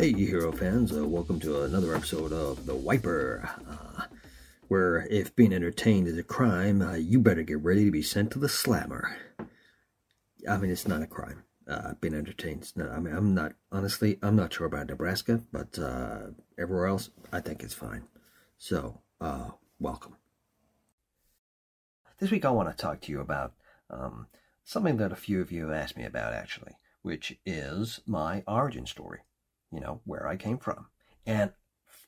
Hey, 0.00 0.14
hero 0.14 0.50
fans, 0.50 0.96
uh, 0.96 1.06
welcome 1.06 1.38
to 1.40 1.64
another 1.64 1.94
episode 1.94 2.32
of 2.32 2.64
The 2.64 2.74
Wiper, 2.74 3.46
uh, 3.68 4.04
where 4.66 5.06
if 5.10 5.36
being 5.36 5.52
entertained 5.52 6.08
is 6.08 6.16
a 6.16 6.22
crime, 6.22 6.80
uh, 6.80 6.94
you 6.94 7.20
better 7.20 7.42
get 7.42 7.62
ready 7.62 7.84
to 7.84 7.90
be 7.90 8.00
sent 8.00 8.30
to 8.30 8.38
the 8.38 8.48
slammer. 8.48 9.14
I 10.48 10.56
mean, 10.56 10.70
it's 10.70 10.88
not 10.88 11.02
a 11.02 11.06
crime. 11.06 11.44
Uh, 11.68 11.92
being 12.00 12.14
entertained. 12.14 12.72
Not, 12.76 12.88
I 12.92 12.98
mean, 12.98 13.14
I'm 13.14 13.34
not, 13.34 13.52
honestly, 13.70 14.18
I'm 14.22 14.36
not 14.36 14.54
sure 14.54 14.66
about 14.66 14.86
Nebraska, 14.86 15.42
but 15.52 15.78
uh, 15.78 16.28
everywhere 16.58 16.86
else, 16.86 17.10
I 17.30 17.40
think 17.40 17.62
it's 17.62 17.74
fine. 17.74 18.04
So, 18.56 19.02
uh, 19.20 19.50
welcome. 19.78 20.16
This 22.20 22.30
week, 22.30 22.46
I 22.46 22.50
want 22.52 22.70
to 22.70 22.74
talk 22.74 23.02
to 23.02 23.12
you 23.12 23.20
about 23.20 23.52
um, 23.90 24.28
something 24.64 24.96
that 24.96 25.12
a 25.12 25.16
few 25.16 25.42
of 25.42 25.52
you 25.52 25.74
asked 25.74 25.98
me 25.98 26.04
about, 26.04 26.32
actually, 26.32 26.78
which 27.02 27.38
is 27.44 28.00
my 28.06 28.42
origin 28.46 28.86
story 28.86 29.20
you 29.72 29.80
know, 29.80 30.00
where 30.04 30.26
I 30.26 30.36
came 30.36 30.58
from. 30.58 30.86
And 31.26 31.52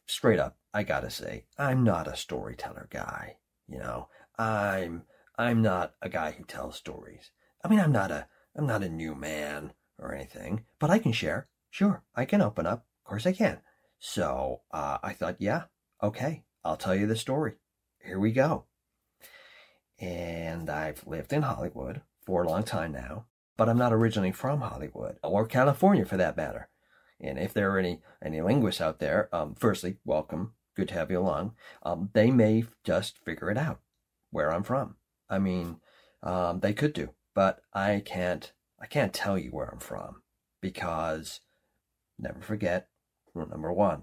straight 0.07 0.39
up, 0.39 0.57
I 0.75 0.83
gotta 0.83 1.11
say, 1.11 1.47
I'm 1.59 1.85
not 1.85 2.09
a 2.09 2.17
storyteller 2.17 2.89
guy. 2.91 3.37
You 3.69 3.79
know, 3.79 4.09
I'm 4.39 5.05
I'm 5.39 5.63
not 5.63 5.95
a 6.03 6.09
guy 6.09 6.33
who 6.33 6.45
tells 6.45 6.77
stories. 6.77 7.31
I 7.65 7.69
mean, 7.69 7.81
I'm 7.81 7.93
not 7.93 8.11
a 8.11 8.27
I'm 8.57 8.67
not 8.67 8.83
a 8.83 8.89
new 8.89 9.15
man 9.15 9.73
or 9.99 10.15
anything, 10.15 10.65
but 10.79 10.91
I 10.91 10.99
can 10.99 11.13
share. 11.13 11.49
Sure, 11.71 12.03
I 12.15 12.25
can 12.25 12.43
open 12.43 12.67
up. 12.67 12.87
Of 13.05 13.09
course, 13.09 13.27
I 13.27 13.33
can. 13.33 13.61
So 13.99 14.63
uh, 14.73 14.99
I 15.03 15.13
thought, 15.13 15.37
yeah, 15.39 15.65
okay, 16.03 16.45
I'll 16.65 16.77
tell 16.77 16.95
you 16.95 17.07
the 17.07 17.17
story. 17.17 17.55
Here 18.05 18.19
we 18.19 18.33
go. 18.33 18.65
And 19.99 20.69
I've 20.69 21.07
lived 21.07 21.33
in 21.33 21.43
Hollywood 21.43 22.03
for 22.27 22.43
a 22.43 22.49
long 22.49 22.65
time 22.65 22.93
now, 22.93 23.27
but 23.57 23.69
I'm 23.69 23.79
not 23.79 23.93
originally 23.93 24.33
from 24.33 24.61
Hollywood 24.61 25.19
or 25.23 25.47
California 25.47 26.05
for 26.05 26.17
that 26.17 26.37
matter. 26.37 26.69
And 27.23 27.39
if 27.39 27.55
there 27.55 27.71
are 27.73 27.79
any 27.79 28.01
any 28.25 28.41
linguists 28.41 28.81
out 28.81 28.99
there, 28.99 29.29
um, 29.35 29.55
firstly, 29.55 29.97
welcome, 30.05 30.55
good 30.77 30.89
to 30.89 30.95
have 30.95 31.11
you 31.11 31.21
along. 31.21 31.55
Um, 31.83 32.11
they 32.13 32.31
may 32.31 32.65
just 32.85 33.19
figure 33.25 33.51
it 33.51 33.59
out 33.59 33.81
where 34.31 34.53
I'm 34.53 34.65
from. 34.65 34.97
I 35.31 35.39
mean, 35.39 35.77
um, 36.23 36.61
they 36.61 36.73
could 36.75 36.93
do, 36.93 37.11
but 37.35 37.61
I 37.73 38.03
can't. 38.05 38.53
I 38.81 38.87
can't 38.87 39.13
tell 39.15 39.39
you 39.39 39.51
where 39.51 39.69
I'm 39.69 39.79
from 39.79 40.23
because 40.61 41.41
never 42.19 42.41
forget 42.41 42.89
rule 43.33 43.49
number 43.49 43.73
one. 43.73 44.03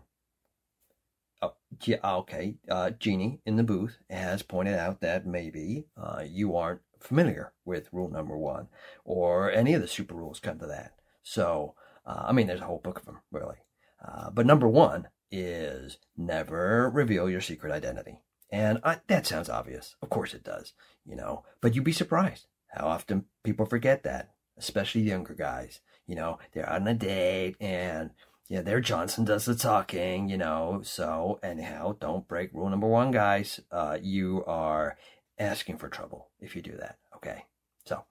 Oh, 1.42 1.54
yeah, 1.84 1.98
okay. 2.04 2.56
Uh, 2.70 2.92
Jeannie 2.92 3.42
in 3.46 3.58
the 3.58 3.64
booth 3.64 3.98
has 4.10 4.42
pointed 4.42 4.76
out 4.76 5.02
that 5.02 5.26
maybe 5.26 5.86
uh, 5.98 6.24
you 6.26 6.56
aren't 6.56 6.82
familiar 7.00 7.54
with 7.66 7.92
rule 7.92 8.10
number 8.10 8.38
one, 8.38 8.68
or 9.04 9.52
any 9.52 9.74
of 9.74 9.82
the 9.82 9.88
super 9.88 10.16
rules 10.16 10.40
come 10.40 10.60
to 10.60 10.68
that. 10.68 10.94
So 11.24 11.76
uh, 12.10 12.26
I 12.28 12.32
mean, 12.32 12.48
there's 12.48 12.62
a 12.62 12.66
whole 12.66 12.82
book 12.84 12.98
of 12.98 13.06
them, 13.06 13.20
really. 13.32 13.58
Uh, 14.04 14.32
but 14.32 14.46
number 14.48 14.68
one 14.68 15.10
is 15.32 16.00
never 16.18 16.90
reveal 16.90 17.30
your 17.30 17.42
secret 17.42 17.72
identity. 17.72 18.20
And 18.52 18.80
I, 18.84 18.98
that 19.08 19.28
sounds 19.28 19.50
obvious. 19.50 19.96
Of 20.02 20.10
course 20.10 20.34
it 20.34 20.44
does, 20.44 20.74
you 21.06 21.16
know. 21.16 21.44
But 21.62 21.76
you'd 21.76 21.84
be 21.84 21.92
surprised 21.92 22.48
how 22.70 22.88
often 22.88 23.26
people 23.44 23.68
forget 23.68 24.02
that, 24.04 24.32
especially 24.58 25.02
younger 25.02 25.36
guys. 25.36 25.82
You 26.08 26.16
know, 26.16 26.40
they're 26.54 26.68
on 26.68 26.88
a 26.88 26.96
date 26.96 27.56
and 27.60 28.10
yeah, 28.48 28.62
their 28.62 28.82
Johnson 28.82 29.26
does 29.26 29.46
the 29.46 29.54
talking, 29.54 30.30
you 30.30 30.38
know. 30.38 30.82
So 30.84 31.40
anyhow, 31.44 31.96
don't 32.00 32.28
break 32.28 32.52
rule 32.54 32.70
number 32.70 32.88
one, 32.88 33.12
guys. 33.12 33.60
Uh, 33.72 34.00
you 34.02 34.44
are 34.48 34.98
asking 35.38 35.78
for 35.78 35.90
trouble 35.90 36.32
if 36.40 36.56
you 36.56 36.64
do 36.64 36.76
that. 36.78 36.98
Okay. 37.18 37.46
So 37.86 38.06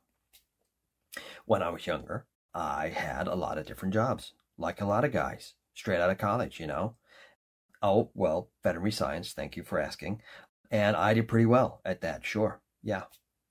when 1.47 1.65
I 1.65 1.71
was 1.71 1.89
younger, 1.89 2.27
I 2.59 2.89
had 2.89 3.29
a 3.29 3.37
lot 3.37 3.57
of 3.57 3.67
different 3.67 3.95
jobs, 3.95 4.33
like 4.59 4.81
a 4.81 4.85
lot 4.87 5.05
of 5.05 5.13
guys, 5.13 5.55
straight 5.75 6.01
out 6.01 6.11
of 6.11 6.19
college, 6.19 6.59
you 6.59 6.67
know. 6.67 6.97
Oh, 7.81 8.11
well, 8.15 8.51
veterinary 8.65 8.91
science, 8.91 9.33
thank 9.33 9.57
you 9.57 9.63
for 9.63 9.79
asking. 9.79 10.23
And 10.69 10.97
I 10.97 11.15
did 11.15 11.29
pretty 11.29 11.47
well 11.47 11.81
at 11.85 12.01
that, 12.01 12.27
sure. 12.27 12.61
Yeah. 12.83 13.05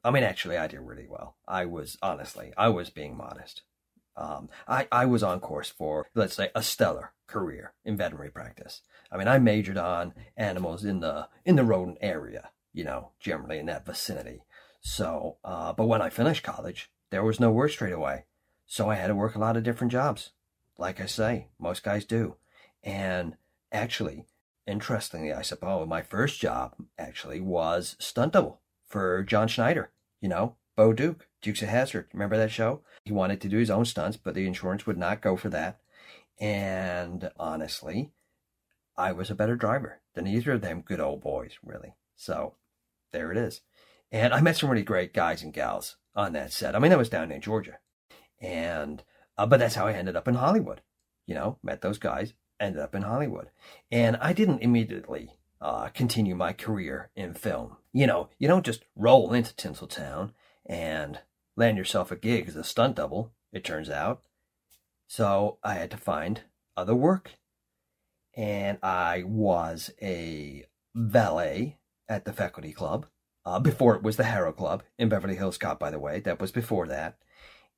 I 0.04 0.12
mean, 0.12 0.24
actually, 0.24 0.58
I 0.58 0.68
did 0.68 0.82
really 0.82 1.08
well. 1.08 1.38
I 1.48 1.66
was, 1.66 1.98
honestly, 2.02 2.52
I 2.58 2.68
was 2.68 2.90
being 2.90 3.16
modest. 3.16 3.62
Um, 4.18 4.50
I, 4.68 4.88
I 4.92 5.06
was 5.06 5.24
on 5.24 5.40
course 5.40 5.70
for, 5.70 6.08
let's 6.14 6.36
say, 6.36 6.50
a 6.54 6.62
stellar 6.62 7.14
career 7.28 7.74
in 7.86 7.96
veterinary 7.96 8.32
practice. 8.32 8.82
I 9.10 9.18
mean, 9.18 9.30
I 9.30 9.40
majored 9.40 9.78
on 9.78 10.14
animals 10.36 10.84
in 10.84 11.00
the 11.00 11.30
in 11.46 11.56
the 11.56 11.64
rodent 11.64 12.00
area, 12.02 12.50
you 12.74 12.84
know, 12.84 13.12
generally 13.20 13.60
in 13.60 13.68
that 13.68 13.86
vicinity. 13.86 14.42
So, 14.82 15.38
uh, 15.46 15.72
but 15.74 15.88
when 15.88 16.02
I 16.02 16.10
finished 16.10 16.44
college, 16.44 16.90
there 17.10 17.24
was 17.24 17.40
no 17.40 17.52
work 17.52 17.72
straight 17.72 17.94
away. 17.94 18.26
So 18.68 18.90
I 18.90 18.96
had 18.96 19.08
to 19.08 19.16
work 19.16 19.36
a 19.36 19.40
lot 19.40 19.58
of 19.58 19.64
different 19.64 19.92
jobs. 19.92 20.32
Like 20.78 21.02
I 21.02 21.06
say, 21.06 21.48
most 21.58 21.84
guys 21.84 22.06
do. 22.06 22.36
And 22.84 23.38
actually, 23.72 24.26
interestingly, 24.68 25.34
I 25.34 25.42
suppose, 25.42 25.88
my 25.88 26.02
first 26.02 26.40
job 26.40 26.76
actually 27.00 27.40
was 27.40 27.96
stunt 27.98 28.34
double 28.34 28.60
for 28.86 29.24
John 29.24 29.48
Schneider, 29.48 29.90
you 30.22 30.30
know, 30.30 30.56
Bo 30.76 30.94
Duke, 30.94 31.28
Dukes 31.42 31.62
of 31.62 31.70
Hazard. 31.70 32.08
Remember 32.14 32.38
that 32.38 32.52
show? 32.52 32.82
He 33.04 33.12
wanted 33.12 33.42
to 33.42 33.50
do 33.50 33.58
his 33.58 33.72
own 33.72 33.86
stunts, 33.86 34.18
but 34.18 34.36
the 34.36 34.46
insurance 34.46 34.86
would 34.86 34.98
not 34.98 35.22
go 35.22 35.36
for 35.36 35.50
that. 35.50 35.80
And 36.40 37.32
honestly, 37.40 38.12
I 38.96 39.12
was 39.12 39.32
a 39.32 39.36
better 39.36 39.56
driver 39.56 40.02
than 40.14 40.28
either 40.28 40.52
of 40.54 40.62
them 40.62 40.82
good 40.82 41.00
old 41.00 41.22
boys, 41.22 41.58
really. 41.64 41.96
So 42.16 42.56
there 43.12 43.32
it 43.32 43.38
is. 43.38 43.62
And 44.12 44.34
I 44.34 44.42
met 44.42 44.58
some 44.58 44.70
really 44.70 44.84
great 44.84 45.14
guys 45.14 45.42
and 45.42 45.54
gals 45.54 45.96
on 46.16 46.34
that 46.34 46.52
set. 46.52 46.76
I 46.76 46.80
mean, 46.80 46.90
that 46.90 46.98
was 46.98 47.10
down 47.10 47.32
in 47.32 47.42
Georgia. 47.42 47.80
And, 48.42 49.04
uh, 49.38 49.46
but 49.46 49.60
that's 49.60 49.76
how 49.76 49.88
I 49.88 49.94
ended 49.94 50.16
up 50.16 50.28
in 50.28 50.36
Hollywood. 50.36 50.82
You 51.26 51.36
know, 51.36 51.58
met 51.62 51.82
those 51.82 51.98
guys, 51.98 52.34
ended 52.60 52.82
up 52.82 52.96
in 52.96 53.02
Hollywood. 53.04 53.50
And 53.92 54.18
I 54.18 54.34
didn't 54.34 54.62
immediately 54.62 55.32
uh, 55.60 55.90
continue 55.90 56.36
my 56.36 56.54
career 56.54 57.10
in 57.16 57.34
film. 57.34 57.78
You 57.92 58.08
know, 58.08 58.30
you 58.38 58.48
don't 58.48 58.66
just 58.66 58.84
roll 58.96 59.34
into 59.34 59.54
Tinseltown 59.54 60.32
and 60.66 61.20
land 61.56 61.78
yourself 61.78 62.12
a 62.12 62.16
gig 62.16 62.48
as 62.48 62.56
a 62.56 62.64
stunt 62.64 62.96
double, 62.96 63.32
it 63.52 63.64
turns 63.64 63.90
out. 63.90 64.22
So 65.08 65.58
I 65.64 65.76
had 65.76 65.90
to 65.92 65.98
find 65.98 66.42
other 66.76 66.96
work. 66.96 67.32
And 68.36 68.78
I 68.84 69.24
was 69.26 69.92
a 70.02 70.66
valet 70.94 71.78
at 72.08 72.26
the 72.26 72.34
faculty 72.34 72.72
club. 72.72 73.08
Uh, 73.46 73.60
before 73.60 73.96
it 73.96 74.04
was 74.04 74.18
the 74.18 74.26
Harrow 74.26 74.52
Club 74.52 74.84
in 75.00 75.08
Beverly 75.08 75.36
Hills 75.36 75.58
Cop, 75.58 75.80
by 75.80 75.90
the 75.90 76.00
way. 76.00 76.20
That 76.20 76.42
was 76.42 76.52
before 76.52 76.86
that. 76.88 77.18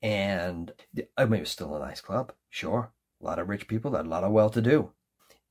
And 0.01 0.71
I 1.17 1.25
mean, 1.25 1.39
it 1.39 1.41
was 1.41 1.49
still 1.49 1.75
a 1.75 1.79
nice 1.79 2.01
club, 2.01 2.31
sure. 2.49 2.91
A 3.21 3.25
lot 3.25 3.39
of 3.39 3.49
rich 3.49 3.67
people, 3.67 3.95
a 3.95 4.01
lot 4.01 4.23
of 4.23 4.31
well 4.31 4.49
to 4.49 4.61
do. 4.61 4.91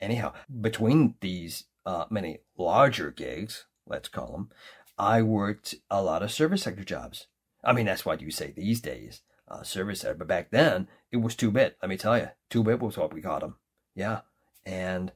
Anyhow, 0.00 0.32
between 0.60 1.16
these 1.20 1.64
uh, 1.84 2.06
many 2.09 2.38
larger 2.56 3.10
gigs, 3.10 3.66
let's 3.87 4.08
call 4.08 4.32
them, 4.32 4.50
I 4.97 5.22
worked 5.22 5.75
a 5.91 6.03
lot 6.03 6.22
of 6.22 6.32
service 6.32 6.62
sector 6.62 6.84
jobs. 6.84 7.26
I 7.62 7.72
mean, 7.72 7.87
that's 7.87 8.06
what 8.06 8.22
you 8.22 8.31
say 8.31 8.53
these 8.53 8.81
days, 8.81 9.22
uh, 9.48 9.62
service 9.62 10.00
sector. 10.00 10.14
But 10.14 10.28
back 10.28 10.50
then, 10.50 10.88
it 11.12 11.19
was 11.19 11.34
two 11.34 11.50
bit. 11.50 11.76
Let 11.82 11.88
me 11.88 11.97
tell 11.98 12.16
you, 12.16 12.31
two 12.48 12.62
bit 12.62 12.81
was 12.81 12.97
what 12.97 13.12
we 13.12 13.20
called 13.20 13.42
them. 13.42 13.56
Yeah, 13.94 14.20
and 14.64 15.12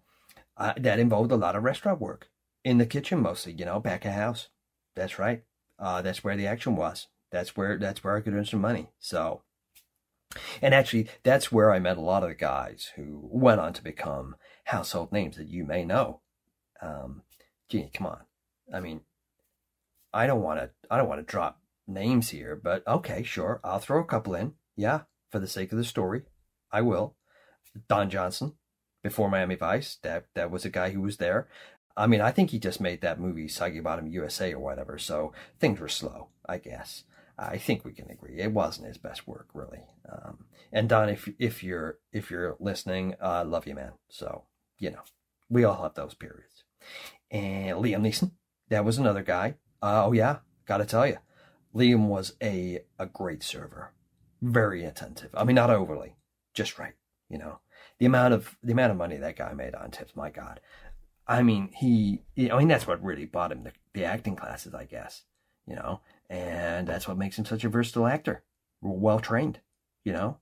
that 0.59 0.99
involved 0.99 1.33
a 1.33 1.37
lot 1.37 1.57
of 1.57 1.63
restaurant 1.63 2.01
work 2.01 2.29
in 2.65 2.79
the 2.79 2.87
kitchen, 2.87 3.23
mostly. 3.23 3.53
You 3.53 3.65
know, 3.65 3.81
back 3.81 4.05
of 4.05 4.13
house. 4.13 4.49
That's 4.95 5.19
right. 5.19 5.45
Uh, 5.79 6.03
that's 6.03 6.23
where 6.23 6.37
the 6.37 6.47
action 6.47 6.77
was 6.77 7.09
that's 7.33 7.57
where 7.57 7.79
that's 7.79 8.05
where 8.05 8.17
I 8.17 8.21
could 8.21 8.35
earn 8.35 8.45
some 8.45 8.61
money. 8.61 8.91
So, 9.01 9.43
and 10.61 10.75
actually, 10.75 11.09
that's 11.23 11.51
where 11.51 11.73
I 11.73 11.79
met 11.79 11.97
a 11.97 12.03
lot 12.03 12.23
of 12.23 12.29
the 12.29 12.35
guys 12.35 12.93
who 12.97 13.21
went 13.23 13.61
on 13.61 13.73
to 13.73 13.83
become 13.83 14.37
household 14.65 15.11
names 15.11 15.37
that 15.37 15.49
you 15.49 15.65
may 15.65 15.85
know. 15.85 16.21
Um, 16.81 17.23
gee, 17.69 17.91
come 17.93 18.07
on. 18.07 18.21
I 18.73 18.81
mean, 18.81 19.01
I 20.13 20.27
don't 20.27 20.43
want 20.43 20.61
to. 20.61 20.71
I 20.91 20.99
don't 20.99 21.09
want 21.09 21.21
to 21.21 21.31
drop 21.31 21.59
names 21.87 22.31
here, 22.31 22.55
but 22.63 22.87
okay, 22.87 23.23
sure, 23.23 23.61
I'll 23.65 23.79
throw 23.79 24.01
a 24.01 24.05
couple 24.05 24.35
in. 24.35 24.53
Yeah, 24.77 25.03
for 25.31 25.39
the 25.39 25.49
sake 25.49 25.73
of 25.73 25.79
the 25.79 25.85
story, 25.85 26.23
I 26.71 26.83
will. 26.83 27.17
Don 27.89 28.11
Johnson, 28.11 28.53
before 29.03 29.31
Miami 29.31 29.55
Vice, 29.55 29.97
that 30.03 30.27
that 30.35 30.51
was 30.51 30.65
a 30.65 30.71
guy 30.71 30.91
who 30.91 31.01
was 31.01 31.17
there. 31.17 31.49
I 31.97 32.07
mean, 32.07 32.21
I 32.21 32.31
think 32.31 32.51
he 32.51 32.59
just 32.59 32.81
made 32.81 33.03
that 33.03 33.21
movie 33.21 33.49
Soggy 33.49 33.81
Bottom 33.81 34.07
USA 34.07 34.53
or 34.53 34.61
whatever, 34.61 34.99
so 34.99 35.33
things 35.61 35.79
were 35.79 35.89
slow, 35.89 36.29
I 36.47 36.59
guess. 36.59 37.05
I 37.39 37.57
think 37.57 37.85
we 37.85 37.93
can 37.93 38.11
agree 38.11 38.39
it 38.39 38.53
wasn't 38.53 38.89
his 38.89 38.99
best 38.99 39.27
work, 39.27 39.49
really. 39.55 39.83
Um, 40.11 40.45
and 40.73 40.89
Don, 40.89 41.09
if 41.09 41.29
if 41.39 41.63
you're 41.63 41.99
if 42.13 42.31
you're 42.31 42.57
listening, 42.61 43.15
I 43.21 43.41
uh, 43.41 43.45
love 43.45 43.67
you, 43.67 43.75
man. 43.75 43.93
So 44.09 44.45
you 44.79 44.91
know, 44.91 45.03
we 45.49 45.65
all 45.65 45.83
have 45.83 45.95
those 45.95 46.15
periods. 46.15 46.65
And 47.31 47.79
Liam 47.79 48.03
Neeson, 48.03 48.33
that 48.69 48.85
was 48.85 48.99
another 48.99 49.23
guy. 49.23 49.57
Uh, 49.81 50.07
oh 50.07 50.13
yeah, 50.13 50.39
gotta 50.67 50.85
tell 50.85 51.07
you, 51.07 51.19
Liam 51.75 52.09
was 52.09 52.35
a 52.43 52.81
a 52.99 53.07
great 53.07 53.43
server, 53.43 53.93
very 54.41 54.85
attentive. 54.85 55.31
I 55.35 55.45
mean, 55.45 55.57
not 55.57 55.71
overly, 55.71 56.17
just 56.55 56.79
right. 56.79 56.95
You 57.29 57.39
know, 57.39 57.61
the 57.99 58.07
amount 58.07 58.35
of 58.35 58.57
the 58.63 58.73
amount 58.73 58.93
of 58.93 58.99
money 58.99 59.17
that 59.17 59.37
guy 59.37 59.53
made 59.55 59.75
on 59.75 59.91
tips, 59.91 60.15
my 60.15 60.31
God. 60.31 60.61
I 61.27 61.43
mean, 61.43 61.71
he. 61.75 62.23
I 62.51 62.59
mean, 62.59 62.69
that's 62.69 62.87
what 62.87 63.03
really 63.03 63.27
bought 63.27 63.53
him 63.53 63.65
the, 63.65 63.73
the 63.95 64.05
acting 64.05 64.37
classes, 64.37 64.75
I 64.75 64.85
guess. 64.85 65.23
You 65.67 65.77
know, 65.77 66.01
and 66.33 66.89
that's 66.89 67.07
what 67.07 67.19
makes 67.19 67.39
him 67.39 67.45
such 67.45 67.63
a 67.63 67.69
versatile 67.69 68.07
actor. 68.07 68.43
Well 68.81 69.21
trained, 69.21 69.61
you 70.03 70.15
know? 70.15 70.39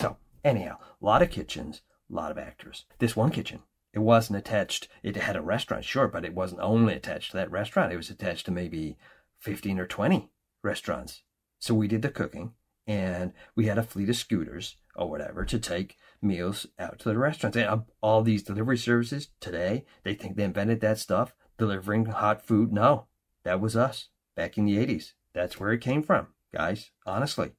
So, 0.00 0.16
anyhow, 0.42 0.78
a 0.80 1.04
lot 1.04 1.20
of 1.20 1.30
kitchens, 1.30 1.82
a 2.10 2.14
lot 2.14 2.30
of 2.30 2.38
actors. 2.38 2.86
This 2.98 3.14
one 3.14 3.30
kitchen, 3.30 3.60
it 3.92 3.98
wasn't 3.98 4.38
attached. 4.38 4.88
It 5.02 5.16
had 5.16 5.36
a 5.36 5.42
restaurant, 5.42 5.84
sure, 5.84 6.08
but 6.08 6.24
it 6.24 6.34
wasn't 6.34 6.62
only 6.62 6.94
attached 6.94 7.32
to 7.32 7.36
that 7.36 7.50
restaurant. 7.50 7.92
It 7.92 7.98
was 7.98 8.08
attached 8.08 8.46
to 8.46 8.52
maybe 8.52 8.96
15 9.40 9.78
or 9.78 9.86
20 9.86 10.30
restaurants. 10.62 11.22
So 11.58 11.74
we 11.74 11.88
did 11.88 12.00
the 12.00 12.08
cooking 12.08 12.54
and 12.86 13.34
we 13.54 13.66
had 13.66 13.76
a 13.76 13.82
fleet 13.82 14.08
of 14.08 14.16
scooters 14.16 14.76
or 14.96 15.10
whatever 15.10 15.44
to 15.44 15.58
take 15.58 15.98
meals 16.22 16.66
out 16.78 17.00
to 17.00 17.10
the 17.10 17.18
restaurants. 17.18 17.58
And 17.58 17.66
uh, 17.66 17.78
all 18.00 18.22
these 18.22 18.42
delivery 18.42 18.78
services 18.78 19.28
today, 19.40 19.84
they 20.04 20.14
think 20.14 20.36
they 20.36 20.44
invented 20.44 20.80
that 20.80 20.98
stuff, 20.98 21.34
delivering 21.58 22.06
hot 22.06 22.46
food. 22.46 22.72
No, 22.72 23.08
that 23.44 23.60
was 23.60 23.76
us 23.76 24.08
back 24.34 24.56
in 24.56 24.64
the 24.64 24.78
80s. 24.78 25.12
That's 25.34 25.58
where 25.58 25.72
it 25.72 25.80
came 25.80 26.02
from, 26.02 26.28
guys, 26.52 26.90
honestly. 27.04 27.52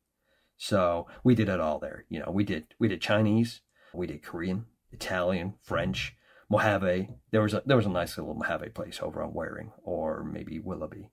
So 0.58 1.08
we 1.24 1.36
did 1.36 1.50
it 1.50 1.60
all 1.60 1.80
there. 1.80 2.06
You 2.10 2.20
know, 2.20 2.32
we 2.32 2.44
did 2.44 2.68
we 2.80 2.88
did 2.88 3.02
Chinese, 3.02 3.62
we 3.94 4.08
did 4.08 4.24
Korean, 4.24 4.66
Italian, 4.92 5.56
French, 5.62 6.16
Mojave. 6.50 7.10
There 7.32 7.42
was 7.42 7.54
a 7.54 7.62
there 7.66 7.78
was 7.78 7.86
a 7.86 7.90
nice 7.90 8.18
little 8.18 8.34
Mojave 8.34 8.70
place 8.70 9.00
over 9.02 9.22
on 9.22 9.34
Waring 9.34 9.72
or 9.84 10.24
maybe 10.24 10.60
Willoughby. 10.60 11.10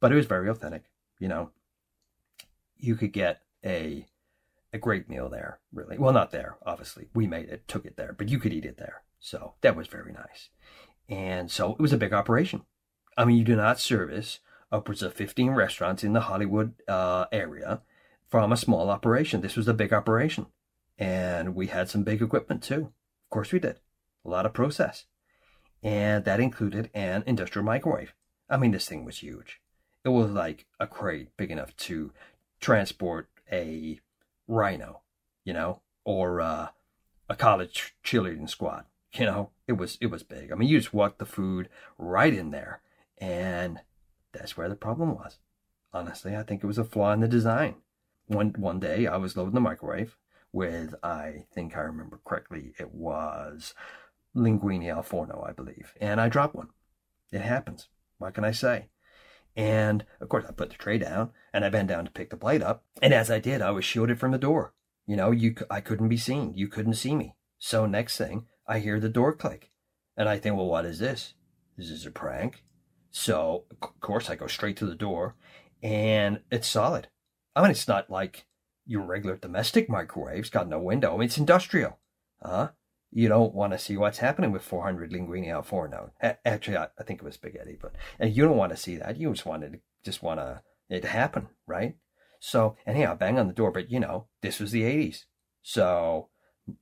But 0.00 0.12
it 0.12 0.16
was 0.16 0.26
very 0.26 0.48
authentic, 0.48 0.84
you 1.18 1.28
know. 1.28 1.50
You 2.76 2.96
could 2.96 3.12
get 3.12 3.42
a 3.64 4.06
a 4.72 4.78
great 4.78 5.08
meal 5.08 5.28
there, 5.28 5.60
really. 5.72 5.98
Well, 5.98 6.12
not 6.12 6.32
there, 6.32 6.56
obviously. 6.66 7.08
We 7.14 7.26
made 7.26 7.48
it, 7.48 7.68
took 7.68 7.86
it 7.86 7.96
there, 7.96 8.12
but 8.12 8.28
you 8.28 8.38
could 8.38 8.52
eat 8.52 8.64
it 8.64 8.76
there. 8.76 9.02
So 9.20 9.54
that 9.60 9.76
was 9.76 9.86
very 9.86 10.12
nice. 10.12 10.48
And 11.08 11.50
so 11.50 11.72
it 11.72 11.78
was 11.78 11.92
a 11.92 11.98
big 11.98 12.12
operation. 12.12 12.62
I 13.16 13.24
mean, 13.24 13.36
you 13.36 13.44
do 13.44 13.54
not 13.54 13.78
service 13.78 14.40
upwards 14.74 15.02
of 15.02 15.14
15 15.14 15.52
restaurants 15.52 16.02
in 16.02 16.12
the 16.12 16.22
Hollywood 16.22 16.74
uh, 16.88 17.26
area 17.30 17.80
from 18.26 18.52
a 18.52 18.56
small 18.56 18.90
operation. 18.90 19.40
This 19.40 19.56
was 19.56 19.68
a 19.68 19.74
big 19.74 19.92
operation. 19.92 20.46
And 20.98 21.54
we 21.54 21.68
had 21.68 21.88
some 21.88 22.02
big 22.02 22.20
equipment 22.20 22.62
too. 22.62 22.92
Of 23.26 23.30
course 23.30 23.52
we 23.52 23.60
did. 23.60 23.78
A 24.24 24.28
lot 24.28 24.46
of 24.46 24.52
process. 24.52 25.04
And 25.82 26.24
that 26.24 26.40
included 26.40 26.90
an 26.94 27.22
industrial 27.26 27.64
microwave. 27.64 28.14
I 28.50 28.56
mean, 28.56 28.72
this 28.72 28.88
thing 28.88 29.04
was 29.04 29.18
huge. 29.18 29.60
It 30.04 30.08
was 30.08 30.30
like 30.30 30.66
a 30.80 30.86
crate 30.86 31.36
big 31.36 31.50
enough 31.50 31.76
to 31.76 32.12
transport 32.60 33.28
a 33.50 34.00
rhino, 34.48 35.02
you 35.44 35.52
know, 35.52 35.80
or 36.04 36.40
uh, 36.40 36.68
a 37.28 37.36
college 37.36 37.94
cheerleading 38.04 38.50
squad. 38.50 38.84
You 39.12 39.26
know, 39.26 39.50
it 39.68 39.74
was 39.74 39.96
it 40.00 40.06
was 40.06 40.24
big. 40.24 40.50
I 40.50 40.56
mean, 40.56 40.68
you 40.68 40.78
just 40.78 40.92
walked 40.92 41.20
the 41.20 41.24
food 41.24 41.68
right 41.96 42.34
in 42.34 42.50
there, 42.50 42.80
and 43.16 43.80
that's 44.34 44.56
where 44.56 44.68
the 44.68 44.74
problem 44.74 45.14
was. 45.14 45.38
Honestly, 45.92 46.36
I 46.36 46.42
think 46.42 46.62
it 46.62 46.66
was 46.66 46.78
a 46.78 46.84
flaw 46.84 47.12
in 47.12 47.20
the 47.20 47.28
design. 47.28 47.76
One 48.26 48.54
one 48.58 48.80
day, 48.80 49.06
I 49.06 49.16
was 49.16 49.36
loading 49.36 49.54
the 49.54 49.60
microwave 49.60 50.16
with, 50.52 50.94
I 51.02 51.46
think 51.52 51.76
I 51.76 51.80
remember 51.80 52.20
correctly, 52.24 52.74
it 52.78 52.92
was 52.94 53.74
linguine 54.34 54.88
al 54.88 55.02
forno, 55.02 55.44
I 55.46 55.52
believe, 55.52 55.94
and 56.00 56.20
I 56.20 56.28
dropped 56.28 56.54
one. 56.54 56.68
It 57.32 57.40
happens. 57.40 57.88
What 58.18 58.34
can 58.34 58.44
I 58.44 58.52
say? 58.52 58.88
And 59.56 60.04
of 60.20 60.28
course, 60.28 60.44
I 60.48 60.52
put 60.52 60.70
the 60.70 60.76
tray 60.76 60.98
down 60.98 61.30
and 61.52 61.64
I 61.64 61.68
bent 61.68 61.88
down 61.88 62.04
to 62.04 62.10
pick 62.10 62.30
the 62.30 62.36
plate 62.36 62.62
up. 62.62 62.84
And 63.00 63.14
as 63.14 63.30
I 63.30 63.38
did, 63.38 63.62
I 63.62 63.70
was 63.70 63.84
shielded 63.84 64.18
from 64.18 64.32
the 64.32 64.38
door. 64.38 64.74
You 65.06 65.16
know, 65.16 65.30
you 65.30 65.54
I 65.70 65.80
couldn't 65.80 66.08
be 66.08 66.16
seen. 66.16 66.54
You 66.54 66.68
couldn't 66.68 66.94
see 66.94 67.14
me. 67.14 67.36
So 67.58 67.86
next 67.86 68.16
thing, 68.16 68.46
I 68.66 68.78
hear 68.78 68.98
the 68.98 69.08
door 69.08 69.32
click, 69.32 69.70
and 70.16 70.28
I 70.28 70.38
think, 70.38 70.56
well, 70.56 70.66
what 70.66 70.86
is 70.86 70.98
this? 70.98 71.34
Is 71.76 71.90
this 71.90 72.06
a 72.06 72.10
prank? 72.10 72.62
So 73.16 73.64
of 73.70 74.00
course, 74.00 74.28
I 74.28 74.34
go 74.34 74.48
straight 74.48 74.76
to 74.78 74.86
the 74.86 74.96
door, 74.96 75.36
and 75.82 76.40
it's 76.50 76.66
solid. 76.66 77.08
I 77.54 77.62
mean, 77.62 77.70
it's 77.70 77.86
not 77.86 78.10
like 78.10 78.46
your 78.84 79.02
regular 79.02 79.36
domestic 79.36 79.88
microwave. 79.88 80.40
It's 80.40 80.50
got 80.50 80.68
no 80.68 80.80
window. 80.80 81.14
I 81.14 81.16
mean, 81.18 81.26
it's 81.26 81.38
industrial. 81.38 82.00
Huh? 82.42 82.70
you 83.14 83.28
don't 83.28 83.54
want 83.54 83.72
to 83.72 83.78
see 83.78 83.96
what's 83.96 84.18
happening 84.18 84.50
with 84.50 84.62
400 84.62 85.12
linguine 85.12 85.48
al 85.48 85.62
forno. 85.62 86.10
Actually, 86.44 86.76
I, 86.76 86.88
I 86.98 87.04
think 87.04 87.20
it 87.20 87.24
was 87.24 87.36
spaghetti, 87.36 87.78
but 87.80 87.94
and 88.18 88.36
you 88.36 88.42
don't 88.42 88.56
want 88.56 88.72
to 88.72 88.76
see 88.76 88.96
that. 88.96 89.16
You 89.16 89.30
just 89.30 89.46
wanted 89.46 89.72
to 89.72 89.78
just 90.04 90.22
want 90.22 90.40
to 90.40 90.62
it 90.90 91.02
to 91.02 91.08
happen, 91.08 91.48
right? 91.66 91.94
So 92.40 92.76
anyhow, 92.84 93.14
bang 93.14 93.38
on 93.38 93.46
the 93.46 93.54
door. 93.54 93.70
But 93.70 93.90
you 93.90 94.00
know, 94.00 94.26
this 94.42 94.58
was 94.58 94.72
the 94.72 94.82
80s, 94.82 95.24
so 95.62 96.28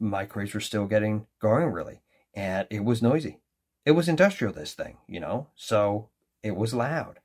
microwaves 0.00 0.54
were 0.54 0.60
still 0.60 0.86
getting 0.86 1.26
going 1.40 1.66
really, 1.66 2.00
and 2.34 2.66
it 2.70 2.82
was 2.82 3.02
noisy. 3.02 3.40
It 3.84 3.92
was 3.92 4.08
industrial, 4.08 4.54
this 4.54 4.72
thing, 4.72 4.98
you 5.06 5.20
know, 5.20 5.48
so 5.54 6.08
it 6.42 6.56
was 6.56 6.74
loud. 6.74 7.20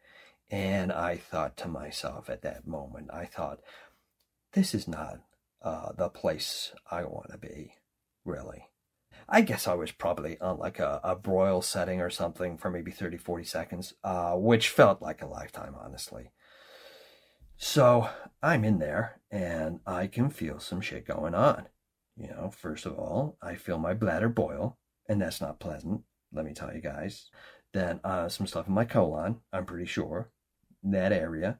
And 0.50 0.92
I 0.92 1.18
thought 1.18 1.58
to 1.58 1.68
myself 1.68 2.30
at 2.30 2.42
that 2.44 2.68
moment, 2.68 3.10
I 3.12 3.26
thought, 3.26 3.60
this 4.54 4.74
is 4.74 4.88
not 4.88 5.20
uh, 5.62 5.92
the 5.92 6.10
place 6.10 6.74
I 6.90 7.04
want 7.04 7.32
to 7.32 7.38
be, 7.38 7.74
really. 8.24 8.70
I 9.28 9.42
guess 9.42 9.68
I 9.68 9.74
was 9.74 9.92
probably 9.92 10.40
on 10.40 10.58
like 10.58 10.80
a, 10.80 11.02
a 11.04 11.16
broil 11.16 11.62
setting 11.62 12.00
or 12.00 12.10
something 12.10 12.58
for 12.58 12.70
maybe 12.70 12.92
30, 12.92 13.18
40 13.18 13.44
seconds, 13.44 13.94
uh, 14.04 14.36
which 14.36 14.70
felt 14.70 15.02
like 15.02 15.22
a 15.22 15.28
lifetime, 15.28 15.76
honestly. 15.78 16.32
So 17.58 18.10
I'm 18.42 18.64
in 18.64 18.80
there 18.80 19.20
and 19.30 19.82
I 19.86 20.08
can 20.08 20.30
feel 20.30 20.60
some 20.60 20.80
shit 20.80 21.06
going 21.06 21.36
on. 21.36 21.68
You 22.16 22.30
know, 22.30 22.52
first 22.56 22.86
of 22.86 22.98
all, 22.98 23.38
I 23.42 23.56
feel 23.56 23.78
my 23.78 23.94
bladder 23.94 24.30
boil, 24.30 24.78
and 25.08 25.22
that's 25.22 25.42
not 25.42 25.60
pleasant, 25.60 26.02
let 26.32 26.46
me 26.46 26.54
tell 26.54 26.74
you 26.74 26.82
guys. 26.82 27.30
Then 27.74 28.00
uh, 28.04 28.30
some 28.30 28.48
stuff 28.48 28.68
in 28.68 28.74
my 28.74 28.86
colon, 28.86 29.42
I'm 29.54 29.66
pretty 29.66 29.86
sure, 29.86 30.30
that 30.84 31.12
area. 31.12 31.60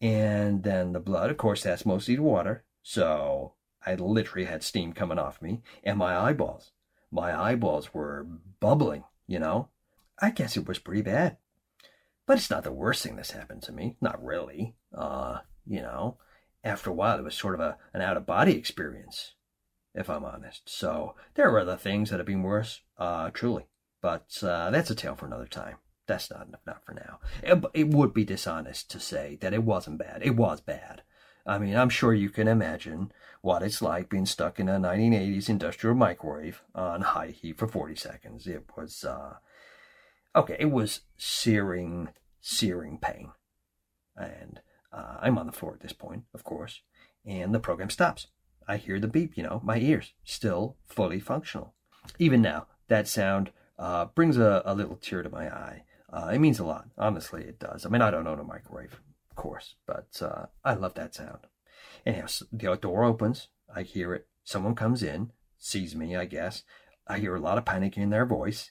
And 0.00 0.62
then 0.62 0.92
the 0.92 1.00
blood, 1.00 1.30
of 1.30 1.36
course, 1.36 1.62
that's 1.62 1.86
mostly 1.86 2.18
water. 2.18 2.64
So 2.82 3.54
I 3.84 3.94
literally 3.94 4.46
had 4.46 4.62
steam 4.62 4.92
coming 4.92 5.18
off 5.18 5.42
me 5.42 5.62
and 5.84 5.98
my 5.98 6.16
eyeballs 6.16 6.72
my 7.10 7.38
eyeballs 7.38 7.92
were 7.92 8.26
bubbling, 8.60 9.04
you 9.26 9.38
know? 9.38 9.68
I 10.20 10.30
guess 10.30 10.56
it 10.56 10.68
was 10.68 10.78
pretty 10.78 11.02
bad. 11.02 11.38
But 12.26 12.38
it's 12.38 12.50
not 12.50 12.62
the 12.62 12.72
worst 12.72 13.02
thing 13.02 13.16
that's 13.16 13.32
happened 13.32 13.62
to 13.64 13.72
me. 13.72 13.96
Not 14.00 14.22
really. 14.22 14.76
Uh, 14.94 15.38
you 15.66 15.80
know, 15.80 16.18
after 16.62 16.90
a 16.90 16.92
while, 16.92 17.18
it 17.18 17.24
was 17.24 17.34
sort 17.34 17.54
of 17.54 17.60
a, 17.60 17.76
an 17.92 18.02
out 18.02 18.16
of 18.16 18.26
body 18.26 18.56
experience, 18.56 19.34
if 19.94 20.08
I'm 20.08 20.24
honest. 20.24 20.62
So 20.66 21.14
there 21.34 21.50
are 21.50 21.60
other 21.60 21.76
things 21.76 22.10
that 22.10 22.18
have 22.18 22.26
been 22.26 22.42
worse, 22.42 22.82
uh, 22.98 23.30
truly. 23.30 23.66
But 24.00 24.42
uh, 24.42 24.70
that's 24.70 24.90
a 24.90 24.94
tale 24.94 25.14
for 25.14 25.26
another 25.26 25.46
time. 25.46 25.76
That's 26.06 26.30
not 26.30 26.48
not 26.66 26.84
for 26.84 26.94
now. 26.94 27.20
It, 27.42 27.64
it 27.74 27.88
would 27.88 28.12
be 28.12 28.24
dishonest 28.24 28.90
to 28.90 29.00
say 29.00 29.38
that 29.40 29.54
it 29.54 29.62
wasn't 29.62 29.98
bad. 29.98 30.22
It 30.24 30.36
was 30.36 30.60
bad. 30.60 31.02
I 31.46 31.58
mean, 31.58 31.76
I'm 31.76 31.88
sure 31.88 32.12
you 32.12 32.30
can 32.30 32.48
imagine 32.48 33.12
what 33.42 33.62
it's 33.62 33.80
like 33.80 34.10
being 34.10 34.26
stuck 34.26 34.60
in 34.60 34.68
a 34.68 34.78
1980s 34.78 35.48
industrial 35.48 35.96
microwave 35.96 36.62
on 36.74 37.00
high 37.00 37.28
heat 37.28 37.58
for 37.58 37.66
40 37.66 37.96
seconds. 37.96 38.46
It 38.46 38.64
was, 38.76 39.04
uh, 39.04 39.36
okay, 40.36 40.56
it 40.58 40.70
was 40.70 41.00
searing, 41.16 42.10
searing 42.40 42.98
pain. 42.98 43.30
And 44.16 44.60
uh, 44.92 45.16
I'm 45.20 45.38
on 45.38 45.46
the 45.46 45.52
floor 45.52 45.74
at 45.74 45.80
this 45.80 45.94
point, 45.94 46.24
of 46.34 46.44
course, 46.44 46.82
and 47.24 47.54
the 47.54 47.60
program 47.60 47.90
stops. 47.90 48.26
I 48.68 48.76
hear 48.76 49.00
the 49.00 49.08
beep, 49.08 49.36
you 49.36 49.42
know, 49.42 49.60
my 49.64 49.78
ears 49.78 50.12
still 50.24 50.76
fully 50.86 51.20
functional. 51.20 51.74
Even 52.18 52.42
now, 52.42 52.66
that 52.88 53.08
sound 53.08 53.50
uh, 53.80 54.04
brings 54.14 54.36
a, 54.36 54.62
a, 54.66 54.74
little 54.74 54.96
tear 54.96 55.22
to 55.22 55.30
my 55.30 55.48
eye. 55.48 55.84
Uh, 56.12 56.30
it 56.32 56.38
means 56.38 56.58
a 56.58 56.64
lot, 56.64 56.88
honestly, 56.98 57.42
it 57.42 57.58
does. 57.58 57.86
I 57.86 57.88
mean, 57.88 58.02
I 58.02 58.10
don't 58.10 58.26
own 58.26 58.38
a 58.38 58.44
microwave, 58.44 59.00
of 59.30 59.36
course, 59.36 59.76
but 59.86 60.20
uh, 60.20 60.46
I 60.62 60.74
love 60.74 60.94
that 60.94 61.14
sound. 61.14 61.38
Anyhow, 62.04 62.26
the 62.52 62.76
door 62.76 63.04
opens. 63.04 63.48
I 63.74 63.82
hear 63.82 64.14
it. 64.14 64.26
Someone 64.44 64.74
comes 64.74 65.02
in, 65.02 65.32
sees 65.56 65.96
me, 65.96 66.14
I 66.14 66.26
guess. 66.26 66.62
I 67.06 67.18
hear 67.18 67.34
a 67.34 67.40
lot 67.40 67.56
of 67.56 67.64
panic 67.64 67.96
in 67.96 68.10
their 68.10 68.26
voice. 68.26 68.70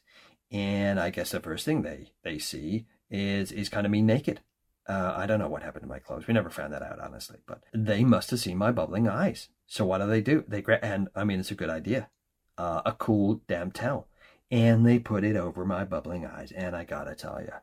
And 0.51 0.99
I 0.99 1.09
guess 1.09 1.31
the 1.31 1.39
first 1.39 1.65
thing 1.65 1.81
they, 1.81 2.11
they 2.23 2.37
see 2.37 2.85
is, 3.09 3.51
is 3.51 3.69
kind 3.69 3.85
of 3.85 3.91
me 3.91 4.01
naked. 4.01 4.41
Uh, 4.87 5.13
I 5.15 5.25
don't 5.25 5.39
know 5.39 5.49
what 5.49 5.63
happened 5.63 5.83
to 5.83 5.89
my 5.89 5.99
clothes. 5.99 6.27
We 6.27 6.33
never 6.33 6.49
found 6.49 6.73
that 6.73 6.81
out, 6.81 6.99
honestly. 6.99 7.37
But 7.47 7.63
they 7.73 8.03
must 8.03 8.31
have 8.31 8.39
seen 8.39 8.57
my 8.57 8.71
bubbling 8.71 9.07
eyes. 9.07 9.49
So 9.67 9.85
what 9.85 9.99
do 9.99 10.07
they 10.07 10.21
do? 10.21 10.43
They 10.47 10.61
grab, 10.61 10.79
and 10.83 11.09
I 11.15 11.23
mean, 11.23 11.39
it's 11.39 11.51
a 11.51 11.55
good 11.55 11.69
idea. 11.69 12.09
Uh, 12.57 12.81
a 12.85 12.91
cool 12.91 13.41
damn 13.47 13.71
towel. 13.71 14.08
And 14.51 14.86
they 14.86 15.00
put 15.00 15.24
it 15.24 15.36
over 15.36 15.65
my 15.65 15.86
bubbling 15.86 16.25
eyes. 16.25 16.51
And 16.51 16.75
I 16.75 16.84
gotta 16.84 17.15
tell 17.15 17.41
you, 17.41 17.53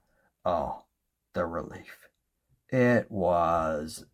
oh, 0.45 0.85
the 1.35 1.45
relief. 1.47 1.99
It 2.71 3.11
was 3.11 4.05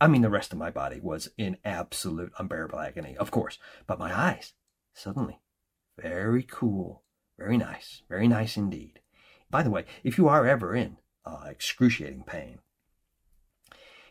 I 0.00 0.06
mean, 0.06 0.22
the 0.22 0.30
rest 0.30 0.52
of 0.52 0.58
my 0.58 0.70
body 0.70 1.00
was 1.00 1.30
in 1.38 1.56
absolute 1.64 2.32
unbearable 2.38 2.78
agony, 2.78 3.16
of 3.16 3.30
course, 3.30 3.58
but 3.86 3.98
my 3.98 4.16
eyes, 4.16 4.52
suddenly, 4.94 5.40
very 5.98 6.42
cool, 6.42 7.04
very 7.38 7.56
nice, 7.56 8.02
very 8.08 8.28
nice 8.28 8.56
indeed. 8.56 9.00
By 9.50 9.62
the 9.62 9.70
way, 9.70 9.84
if 10.04 10.18
you 10.18 10.28
are 10.28 10.46
ever 10.46 10.74
in 10.74 10.98
uh, 11.24 11.44
excruciating 11.48 12.24
pain 12.24 12.58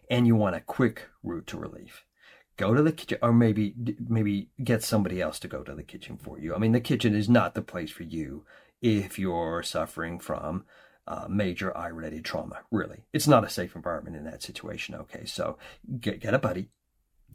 and 0.10 0.26
you 0.26 0.36
want 0.36 0.56
a 0.56 0.62
quick 0.62 1.08
route 1.24 1.48
to 1.48 1.58
relief, 1.58 2.06
go 2.60 2.74
to 2.74 2.84
the 2.84 2.92
kitchen 2.92 3.18
or 3.22 3.32
maybe 3.32 3.74
maybe 4.08 4.50
get 4.62 4.84
somebody 4.84 5.22
else 5.22 5.40
to 5.40 5.48
go 5.48 5.64
to 5.64 5.74
the 5.74 5.84
kitchen 5.84 6.18
for 6.18 6.38
you. 6.38 6.54
I 6.54 6.58
mean, 6.58 6.74
the 6.74 6.82
kitchen 6.82 7.16
is 7.16 7.30
not 7.30 7.56
the 7.56 7.62
place 7.62 7.90
for 7.90 8.04
you 8.04 8.46
if 8.82 9.18
you're 9.18 9.64
suffering 9.64 10.20
from 10.20 10.66
uh, 11.08 11.26
major 11.30 11.76
eye 11.76 11.88
related 11.88 12.26
trauma, 12.26 12.60
really. 12.70 13.06
It's 13.14 13.28
not 13.28 13.46
a 13.46 13.50
safe 13.50 13.76
environment 13.76 14.18
in 14.18 14.26
that 14.26 14.44
situation, 14.44 14.94
okay? 14.96 15.24
So 15.26 15.58
get, 16.00 16.20
get 16.20 16.34
a 16.34 16.40
buddy, 16.40 16.70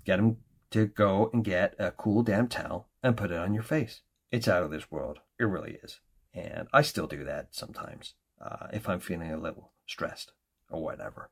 get 0.04 0.18
him 0.18 0.36
to 0.70 0.86
go 0.86 1.30
and 1.32 1.42
get 1.42 1.74
a 1.78 1.90
cool 1.90 2.22
damn 2.22 2.46
towel, 2.46 2.88
and 3.02 3.16
put 3.16 3.30
it 3.30 3.38
on 3.38 3.54
your 3.54 3.62
face. 3.62 4.02
It's 4.30 4.48
out 4.48 4.62
of 4.62 4.70
this 4.70 4.90
world. 4.90 5.20
It 5.40 5.44
really 5.44 5.78
is. 5.82 6.00
And 6.34 6.68
I 6.72 6.82
still 6.82 7.06
do 7.06 7.24
that 7.24 7.48
sometimes 7.52 8.14
uh, 8.40 8.66
if 8.72 8.88
I'm 8.88 9.00
feeling 9.00 9.32
a 9.32 9.38
little 9.38 9.72
stressed 9.86 10.32
or 10.68 10.82
whatever. 10.82 11.30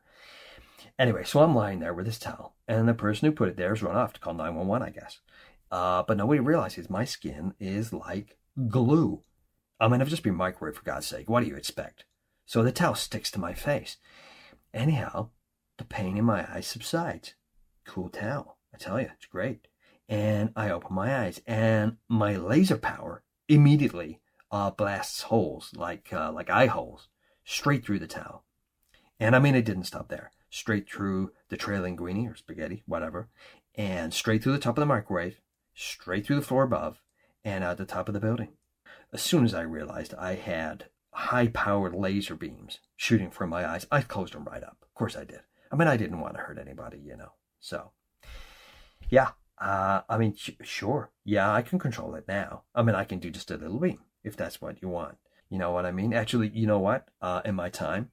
Anyway, 0.99 1.25
so 1.25 1.41
I'm 1.41 1.55
lying 1.55 1.81
there 1.81 1.95
with 1.95 2.07
this 2.07 2.19
towel, 2.19 2.55
and 2.69 2.89
the 2.89 2.95
person 2.95 3.27
who 3.27 3.33
put 3.35 3.49
it 3.49 3.57
there 3.57 3.71
has 3.71 3.83
run 3.83 3.97
off 3.97 4.13
to 4.15 4.21
call 4.21 4.35
911, 4.35 4.87
I 4.87 4.91
guess. 4.91 5.21
Uh, 5.71 6.03
but 6.03 6.17
nobody 6.17 6.41
realizes 6.41 6.91
my 6.91 7.05
skin 7.05 7.55
is 7.59 7.93
like 7.93 8.37
glue. 8.69 9.23
I 9.81 9.89
mean, 9.89 10.01
I've 10.01 10.09
just 10.09 10.23
been 10.23 10.37
microwaved 10.37 10.77
for 10.77 10.85
God's 10.85 11.07
sake. 11.07 11.29
What 11.29 11.43
do 11.43 11.49
you 11.49 11.57
expect? 11.57 12.05
So 12.47 12.63
the 12.63 12.73
towel 12.73 12.95
sticks 12.95 13.31
to 13.33 13.41
my 13.41 13.55
face. 13.55 13.97
Anyhow, 14.75 15.31
the 15.79 15.85
pain 15.85 16.17
in 16.17 16.25
my 16.25 16.47
eyes 16.53 16.67
subsides. 16.67 17.35
Cool 17.85 18.11
towel. 18.11 18.59
I 18.75 18.79
tell 18.79 19.01
you, 19.01 19.09
it's 19.17 19.27
great. 19.27 19.69
And 20.09 20.53
I 20.55 20.71
open 20.71 20.95
my 20.95 21.25
eyes, 21.25 21.41
and 21.47 21.97
my 22.09 22.37
laser 22.37 22.77
power 22.77 23.23
immediately 23.49 24.21
uh, 24.51 24.71
blasts 24.71 25.23
holes 25.23 25.73
like 25.75 26.13
uh, 26.13 26.31
like 26.31 26.51
eye 26.51 26.67
holes 26.67 27.09
straight 27.45 27.85
through 27.85 27.99
the 27.99 28.07
towel. 28.07 28.45
And 29.19 29.35
I 29.35 29.39
mean, 29.39 29.55
it 29.55 29.65
didn't 29.65 29.85
stop 29.85 30.09
there. 30.09 30.31
Straight 30.53 30.87
through 30.87 31.33
the 31.49 31.57
trailing 31.57 31.97
greenie 31.97 32.29
or 32.29 32.37
spaghetti, 32.37 32.83
whatever, 32.85 33.29
and 33.75 34.13
straight 34.13 34.43
through 34.43 34.53
the 34.53 34.59
top 34.59 34.77
of 34.77 34.83
the 34.83 34.87
microwave, 34.87 35.41
straight 35.75 36.27
through 36.27 36.37
the 36.37 36.43
floor 36.43 36.63
above, 36.63 37.01
and 37.43 37.65
out 37.65 37.79
the 37.79 37.87
top 37.87 38.07
of 38.07 38.13
the 38.13 38.21
building. 38.21 38.51
As 39.15 39.23
soon 39.23 39.47
as 39.47 39.55
I 39.55 39.63
realized 39.63 40.13
I 40.15 40.35
had 40.35 40.91
high 41.11 41.49
powered 41.49 41.95
laser 41.95 42.35
beams 42.35 42.81
shooting 42.97 43.31
from 43.31 43.49
my 43.49 43.67
eyes, 43.67 43.87
I 43.91 44.03
closed 44.03 44.35
them 44.35 44.45
right 44.45 44.63
up. 44.63 44.77
Of 44.83 44.93
course 44.93 45.17
I 45.17 45.25
did. 45.25 45.41
I 45.71 45.77
mean, 45.77 45.89
I 45.89 45.97
didn't 45.97 46.21
want 46.21 46.35
to 46.35 46.43
hurt 46.43 46.59
anybody, 46.59 46.99
you 46.99 47.17
know. 47.17 47.33
So, 47.59 47.93
yeah, 49.09 49.31
uh, 49.59 50.03
I 50.07 50.19
mean, 50.19 50.37
sh- 50.37 50.51
sure. 50.63 51.13
Yeah, 51.25 51.51
I 51.51 51.63
can 51.63 51.79
control 51.79 52.15
it 52.15 52.29
now. 52.29 52.65
I 52.75 52.83
mean, 52.83 52.95
I 52.95 53.05
can 53.05 53.21
do 53.21 53.31
just 53.31 53.51
a 53.51 53.57
little 53.57 53.81
beam 53.81 54.01
if 54.23 54.37
that's 54.37 54.61
what 54.61 54.83
you 54.83 54.91
want. 54.91 55.17
You 55.49 55.59
know 55.59 55.71
what 55.71 55.87
I 55.87 55.93
mean? 55.93 56.13
Actually, 56.13 56.51
you 56.53 56.67
know 56.67 56.79
what? 56.79 57.09
Uh, 57.23 57.41
in 57.45 57.55
my 57.55 57.71
time, 57.71 58.11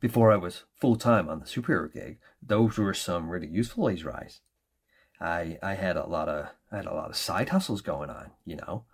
before 0.00 0.32
I 0.32 0.36
was 0.36 0.64
full 0.74 0.96
time 0.96 1.28
on 1.28 1.40
the 1.40 1.46
superhero 1.46 1.92
gig, 1.92 2.18
those 2.42 2.78
were 2.78 2.94
some 2.94 3.28
really 3.28 3.46
useful 3.46 3.84
laser 3.84 4.14
eyes. 4.14 4.40
I 5.20 5.58
I 5.62 5.74
had 5.74 5.96
a 5.96 6.06
lot 6.06 6.28
of 6.28 6.48
I 6.72 6.76
had 6.76 6.86
a 6.86 6.94
lot 6.94 7.10
of 7.10 7.16
side 7.16 7.50
hustles 7.50 7.82
going 7.82 8.10
on. 8.10 8.30
You 8.44 8.56
know, 8.56 8.84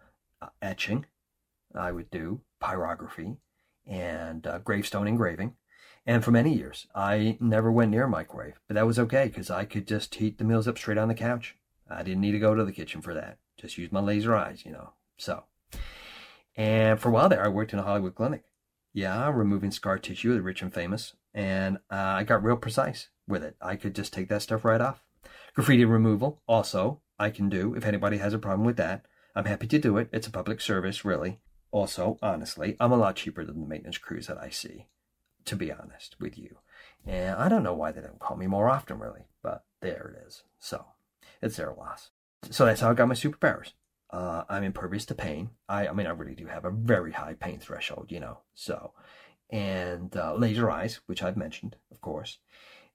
uh, 0.43 0.49
etching, 0.61 1.07
I 1.75 1.93
would 1.93 2.11
do 2.11 2.41
pyrography, 2.61 3.39
and 3.87 4.47
uh, 4.47 4.59
gravestone 4.59 5.07
engraving. 5.07 5.55
And 6.09 6.25
for 6.25 6.31
many 6.31 6.55
years, 6.55 6.87
I 6.95 7.37
never 7.41 7.71
went 7.71 7.91
near 7.91 8.05
a 8.05 8.09
microwave, 8.09 8.61
but 8.69 8.75
that 8.75 8.87
was 8.87 8.99
okay 8.99 9.27
because 9.27 9.51
I 9.51 9.65
could 9.65 9.89
just 9.89 10.15
heat 10.15 10.39
the 10.39 10.45
meals 10.45 10.69
up 10.69 10.79
straight 10.79 10.99
on 10.99 11.09
the 11.09 11.15
couch. 11.15 11.57
I 11.89 12.03
didn't 12.03 12.21
need 12.21 12.33
to 12.33 12.39
go 12.39 12.55
to 12.55 12.65
the 12.65 12.73
kitchen 12.73 13.01
for 13.01 13.15
that. 13.15 13.39
Just 13.57 13.79
use 13.79 13.91
my 13.91 14.01
laser 14.01 14.35
eyes, 14.35 14.65
you 14.65 14.73
know. 14.73 14.93
So, 15.17 15.45
and 16.57 17.01
for 17.01 17.09
a 17.09 17.13
while 17.13 17.29
there, 17.29 17.45
I 17.45 17.49
worked 17.49 17.73
in 17.73 17.79
a 17.79 17.83
Hollywood 17.83 18.15
clinic. 18.15 18.45
Yeah, 18.97 19.31
removing 19.31 19.73
scar 19.73 19.99
tissue, 19.99 20.33
the 20.33 20.41
rich 20.41 20.63
and 20.63 20.73
famous. 20.73 21.13
And 21.35 21.77
uh, 21.93 21.97
I 21.97 22.25
got 22.25 22.43
real 22.43 22.57
precise 22.57 23.11
with 23.29 23.45
it. 23.45 23.55
I 23.61 23.77
could 23.77 23.95
just 23.95 24.11
take 24.11 24.31
that 24.31 24.41
stuff 24.41 24.65
right 24.65 24.81
off. 24.81 25.05
Graffiti 25.55 25.85
removal, 25.85 26.41
also, 26.49 27.03
I 27.19 27.29
can 27.29 27.51
do 27.51 27.75
if 27.75 27.85
anybody 27.85 28.17
has 28.17 28.33
a 28.33 28.39
problem 28.39 28.65
with 28.65 28.79
that. 28.79 29.05
I'm 29.35 29.45
happy 29.45 29.67
to 29.67 29.79
do 29.79 29.99
it. 29.99 30.09
It's 30.15 30.27
a 30.27 30.31
public 30.31 30.63
service, 30.63 31.05
really. 31.05 31.41
Also, 31.73 32.17
honestly, 32.23 32.75
I'm 32.81 32.91
a 32.91 32.97
lot 32.97 33.17
cheaper 33.17 33.45
than 33.45 33.61
the 33.61 33.67
maintenance 33.67 33.99
crews 33.99 34.29
that 34.29 34.39
I 34.39 34.49
see, 34.49 34.87
to 35.45 35.57
be 35.57 35.71
honest 35.71 36.17
with 36.19 36.39
you. 36.39 36.57
And 37.05 37.37
I 37.37 37.51
don't 37.51 37.63
know 37.63 37.75
why 37.75 37.93
they 37.93 38.01
don't 38.01 38.19
call 38.19 38.39
me 38.39 38.47
more 38.47 38.71
often, 38.71 38.99
really, 38.99 39.27
but 39.43 39.67
there 39.83 40.17
it 40.17 40.27
is. 40.27 40.43
So, 40.59 40.87
it's 41.43 41.59
their 41.59 41.75
loss. 41.75 42.13
So 42.51 42.65
that's 42.65 42.81
how 42.81 42.93
I 42.93 42.95
got 42.95 43.09
my 43.09 43.15
superpowers. 43.15 43.73
Uh, 44.11 44.45
I'm 44.49 44.63
impervious 44.63 45.05
to 45.07 45.15
pain. 45.15 45.51
I, 45.69 45.89
I 45.89 45.93
mean, 45.93 46.07
I 46.07 46.11
really 46.11 46.35
do 46.35 46.47
have 46.47 46.65
a 46.65 46.71
very 46.71 47.13
high 47.13 47.35
pain 47.35 47.59
threshold, 47.59 48.07
you 48.11 48.21
know. 48.21 48.39
So, 48.55 48.93
and 49.51 50.17
uh, 50.17 50.35
laser 50.35 50.71
eyes, 50.71 51.01
which 51.07 51.23
I've 51.23 51.37
mentioned, 51.37 51.77
of 51.91 52.01
course. 52.01 52.39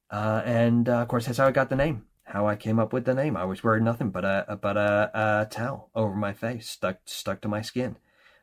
Uh, 0.09 0.41
and 0.45 0.87
uh, 0.89 1.01
of 1.01 1.07
course, 1.07 1.25
that's 1.25 1.37
how 1.37 1.47
I 1.47 1.51
got 1.51 1.69
the 1.69 1.75
name. 1.75 2.05
How 2.23 2.47
I 2.47 2.55
came 2.55 2.79
up 2.79 2.93
with 2.93 3.05
the 3.05 3.13
name. 3.13 3.35
I 3.35 3.45
was 3.45 3.63
wearing 3.63 3.83
nothing 3.83 4.09
but 4.09 4.23
a 4.23 4.57
but 4.61 4.77
a, 4.77 5.11
a 5.13 5.47
towel 5.49 5.89
over 5.95 6.15
my 6.15 6.33
face, 6.33 6.69
stuck 6.69 6.99
stuck 7.05 7.41
to 7.41 7.47
my 7.49 7.61
skin, 7.61 7.97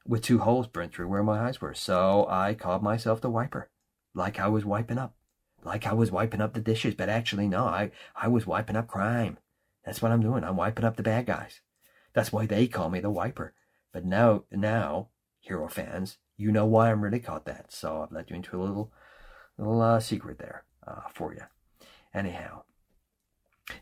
with 0.06 0.22
two 0.22 0.40
holes 0.40 0.66
burnt 0.66 0.92
through 0.92 1.08
where 1.08 1.22
my 1.22 1.46
eyes 1.46 1.60
were. 1.60 1.74
So 1.74 2.26
I 2.28 2.54
called 2.54 2.82
myself 2.82 3.20
the 3.20 3.30
wiper, 3.30 3.70
like 4.14 4.38
I 4.38 4.48
was 4.48 4.64
wiping 4.64 4.98
up, 4.98 5.14
like 5.64 5.86
I 5.86 5.94
was 5.94 6.10
wiping 6.10 6.40
up 6.42 6.52
the 6.52 6.60
dishes. 6.60 6.94
But 6.94 7.08
actually, 7.08 7.48
no, 7.48 7.64
I 7.64 7.90
I 8.14 8.28
was 8.28 8.46
wiping 8.46 8.76
up 8.76 8.88
crime. 8.88 9.38
That's 9.84 10.02
what 10.02 10.12
I'm 10.12 10.20
doing. 10.20 10.44
I'm 10.44 10.56
wiping 10.56 10.84
up 10.84 10.96
the 10.96 11.02
bad 11.02 11.24
guys. 11.26 11.60
That's 12.12 12.32
why 12.32 12.46
they 12.46 12.66
call 12.66 12.90
me 12.90 13.00
the 13.00 13.10
wiper. 13.10 13.54
But 13.92 14.04
now, 14.04 14.44
now, 14.50 15.08
hero 15.40 15.68
fans, 15.68 16.18
you 16.36 16.52
know 16.52 16.66
why 16.66 16.90
I'm 16.90 17.02
really 17.02 17.20
called 17.20 17.44
that. 17.46 17.72
So 17.72 18.02
I've 18.02 18.12
let 18.12 18.30
you 18.30 18.36
into 18.36 18.56
a 18.56 18.62
little, 18.62 18.92
little 19.56 19.80
uh, 19.80 20.00
secret 20.00 20.38
there 20.38 20.64
uh, 20.86 21.08
for 21.12 21.34
you. 21.34 21.42
Anyhow, 22.14 22.62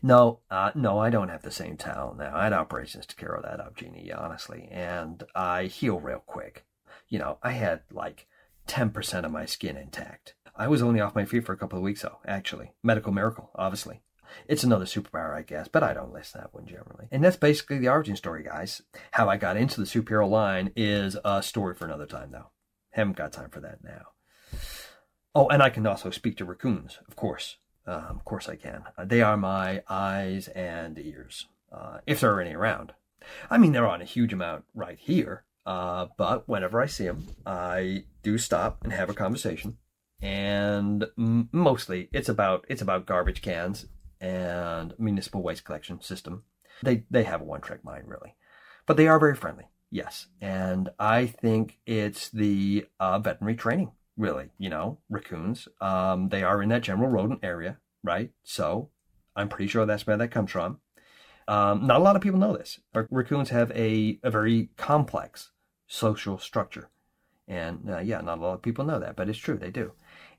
no, 0.01 0.39
uh, 0.51 0.71
no, 0.75 0.99
I 0.99 1.09
don't 1.09 1.29
have 1.29 1.43
the 1.43 1.51
same 1.51 1.77
talent 1.77 2.17
now. 2.17 2.35
I 2.35 2.45
had 2.45 2.53
operations 2.53 3.05
to 3.07 3.15
carry 3.15 3.39
that 3.41 3.59
up, 3.59 3.75
Jeannie, 3.75 4.11
honestly, 4.11 4.67
and 4.71 5.23
I 5.35 5.65
heal 5.65 5.99
real 5.99 6.23
quick. 6.25 6.65
You 7.07 7.19
know, 7.19 7.37
I 7.41 7.51
had 7.51 7.81
like 7.91 8.27
10% 8.67 9.23
of 9.23 9.31
my 9.31 9.45
skin 9.45 9.77
intact. 9.77 10.35
I 10.55 10.67
was 10.67 10.81
only 10.81 10.99
off 10.99 11.15
my 11.15 11.25
feet 11.25 11.45
for 11.45 11.53
a 11.53 11.57
couple 11.57 11.77
of 11.77 11.83
weeks, 11.83 12.01
though, 12.01 12.19
actually. 12.25 12.73
Medical 12.83 13.13
miracle, 13.13 13.51
obviously. 13.55 14.01
It's 14.47 14.63
another 14.63 14.85
superpower, 14.85 15.35
I 15.35 15.41
guess, 15.41 15.67
but 15.67 15.83
I 15.83 15.93
don't 15.93 16.13
list 16.13 16.33
that 16.33 16.53
one 16.53 16.65
generally. 16.65 17.07
And 17.11 17.23
that's 17.23 17.37
basically 17.37 17.77
the 17.79 17.89
origin 17.89 18.15
story, 18.15 18.43
guys. 18.43 18.81
How 19.11 19.29
I 19.29 19.37
got 19.37 19.57
into 19.57 19.79
the 19.79 19.87
superhero 19.87 20.29
line 20.29 20.71
is 20.75 21.17
a 21.23 21.41
story 21.43 21.75
for 21.75 21.85
another 21.85 22.05
time, 22.05 22.31
though. 22.31 22.51
Haven't 22.91 23.17
got 23.17 23.33
time 23.33 23.49
for 23.49 23.59
that 23.59 23.83
now. 23.83 24.07
Oh, 25.35 25.47
and 25.49 25.61
I 25.61 25.69
can 25.69 25.85
also 25.85 26.09
speak 26.09 26.37
to 26.37 26.45
raccoons, 26.45 26.99
of 27.07 27.15
course. 27.15 27.57
Uh, 27.85 28.07
of 28.09 28.25
course 28.25 28.49
I 28.49 28.55
can. 28.55 28.83
Uh, 28.97 29.05
they 29.05 29.21
are 29.21 29.37
my 29.37 29.81
eyes 29.87 30.47
and 30.49 30.97
ears, 30.99 31.47
uh, 31.71 31.99
if 32.05 32.19
there 32.19 32.33
are 32.33 32.41
any 32.41 32.53
around. 32.53 32.93
I 33.49 33.57
mean, 33.57 33.71
there 33.71 33.87
aren't 33.87 34.03
a 34.03 34.05
huge 34.07 34.33
amount 34.33 34.65
right 34.73 34.97
here, 34.99 35.43
uh, 35.65 36.07
but 36.17 36.49
whenever 36.49 36.81
I 36.81 36.87
see 36.87 37.05
them, 37.05 37.27
I 37.45 38.05
do 38.23 38.37
stop 38.37 38.83
and 38.83 38.91
have 38.91 39.09
a 39.09 39.13
conversation. 39.13 39.77
And 40.21 41.05
mostly, 41.15 42.09
it's 42.11 42.29
about 42.29 42.65
it's 42.67 42.81
about 42.81 43.05
garbage 43.05 43.41
cans 43.41 43.85
and 44.21 44.93
municipal 44.97 45.41
waste 45.41 45.63
collection 45.63 46.01
system. 46.01 46.43
They 46.83 47.03
they 47.09 47.23
have 47.23 47.41
a 47.41 47.45
one 47.45 47.61
track 47.61 47.83
mind 47.83 48.07
really, 48.07 48.35
but 48.85 48.97
they 48.97 49.07
are 49.07 49.19
very 49.19 49.35
friendly. 49.35 49.65
Yes, 49.89 50.27
and 50.41 50.89
I 50.99 51.25
think 51.25 51.79
it's 51.85 52.29
the 52.29 52.85
uh, 52.99 53.19
veterinary 53.19 53.55
training 53.55 53.91
really. 54.17 54.49
You 54.57 54.69
know, 54.69 54.99
raccoons. 55.09 55.67
Um, 55.81 56.29
they 56.29 56.43
are 56.43 56.61
in 56.61 56.69
that 56.69 56.83
general 56.83 57.09
rodent 57.09 57.39
area, 57.43 57.77
right? 58.03 58.31
So 58.43 58.89
I'm 59.35 59.49
pretty 59.49 59.67
sure 59.67 59.85
that's 59.85 60.05
where 60.05 60.17
that 60.17 60.31
comes 60.31 60.51
from. 60.51 60.79
Um, 61.47 61.87
not 61.87 61.99
a 61.99 62.03
lot 62.03 62.15
of 62.15 62.21
people 62.21 62.39
know 62.39 62.57
this, 62.57 62.79
but 62.91 63.07
raccoons 63.09 63.51
have 63.51 63.71
a, 63.71 64.19
a 64.21 64.29
very 64.29 64.69
complex 64.75 65.51
social 65.87 66.37
structure. 66.37 66.89
And 67.47 67.89
uh, 67.89 67.99
yeah, 67.99 68.19
not 68.19 68.39
a 68.39 68.41
lot 68.41 68.53
of 68.55 68.61
people 68.61 68.83
know 68.83 68.99
that, 68.99 69.15
but 69.15 69.29
it's 69.29 69.37
true, 69.37 69.57
they 69.57 69.71
do. 69.71 69.93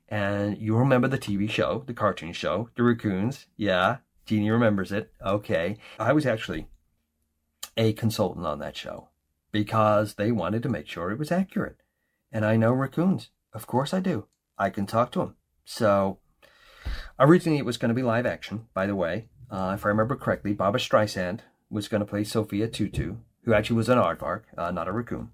And 0.09 0.57
you 0.57 0.75
remember 0.75 1.07
the 1.07 1.19
TV 1.19 1.49
show, 1.49 1.83
the 1.85 1.93
cartoon 1.93 2.33
show, 2.33 2.69
The 2.75 2.83
Raccoons. 2.83 3.45
Yeah, 3.55 3.97
Jeannie 4.25 4.49
remembers 4.49 4.91
it. 4.91 5.11
Okay. 5.23 5.77
I 5.99 6.13
was 6.13 6.25
actually 6.25 6.67
a 7.77 7.93
consultant 7.93 8.45
on 8.45 8.59
that 8.59 8.75
show 8.75 9.09
because 9.51 10.15
they 10.15 10.31
wanted 10.31 10.63
to 10.63 10.69
make 10.69 10.87
sure 10.87 11.11
it 11.11 11.19
was 11.19 11.31
accurate. 11.31 11.77
And 12.31 12.43
I 12.43 12.57
know 12.57 12.71
raccoons. 12.71 13.29
Of 13.53 13.67
course 13.67 13.93
I 13.93 13.99
do. 13.99 14.25
I 14.57 14.71
can 14.71 14.87
talk 14.87 15.11
to 15.11 15.19
them. 15.19 15.35
So 15.63 16.19
originally 17.19 17.59
it 17.59 17.65
was 17.65 17.77
going 17.77 17.89
to 17.89 17.95
be 17.95 18.03
live 18.03 18.25
action, 18.25 18.67
by 18.73 18.87
the 18.87 18.95
way. 18.95 19.29
Uh, 19.51 19.73
if 19.75 19.85
I 19.85 19.89
remember 19.89 20.15
correctly, 20.15 20.53
Barbra 20.53 20.79
Streisand 20.79 21.39
was 21.69 21.87
going 21.87 22.01
to 22.01 22.05
play 22.05 22.23
Sophia 22.23 22.67
Tutu, 22.67 23.17
who 23.43 23.53
actually 23.53 23.77
was 23.77 23.89
an 23.89 23.99
aardvark, 23.99 24.43
uh, 24.57 24.71
not 24.71 24.87
a 24.87 24.91
raccoon. 24.91 25.29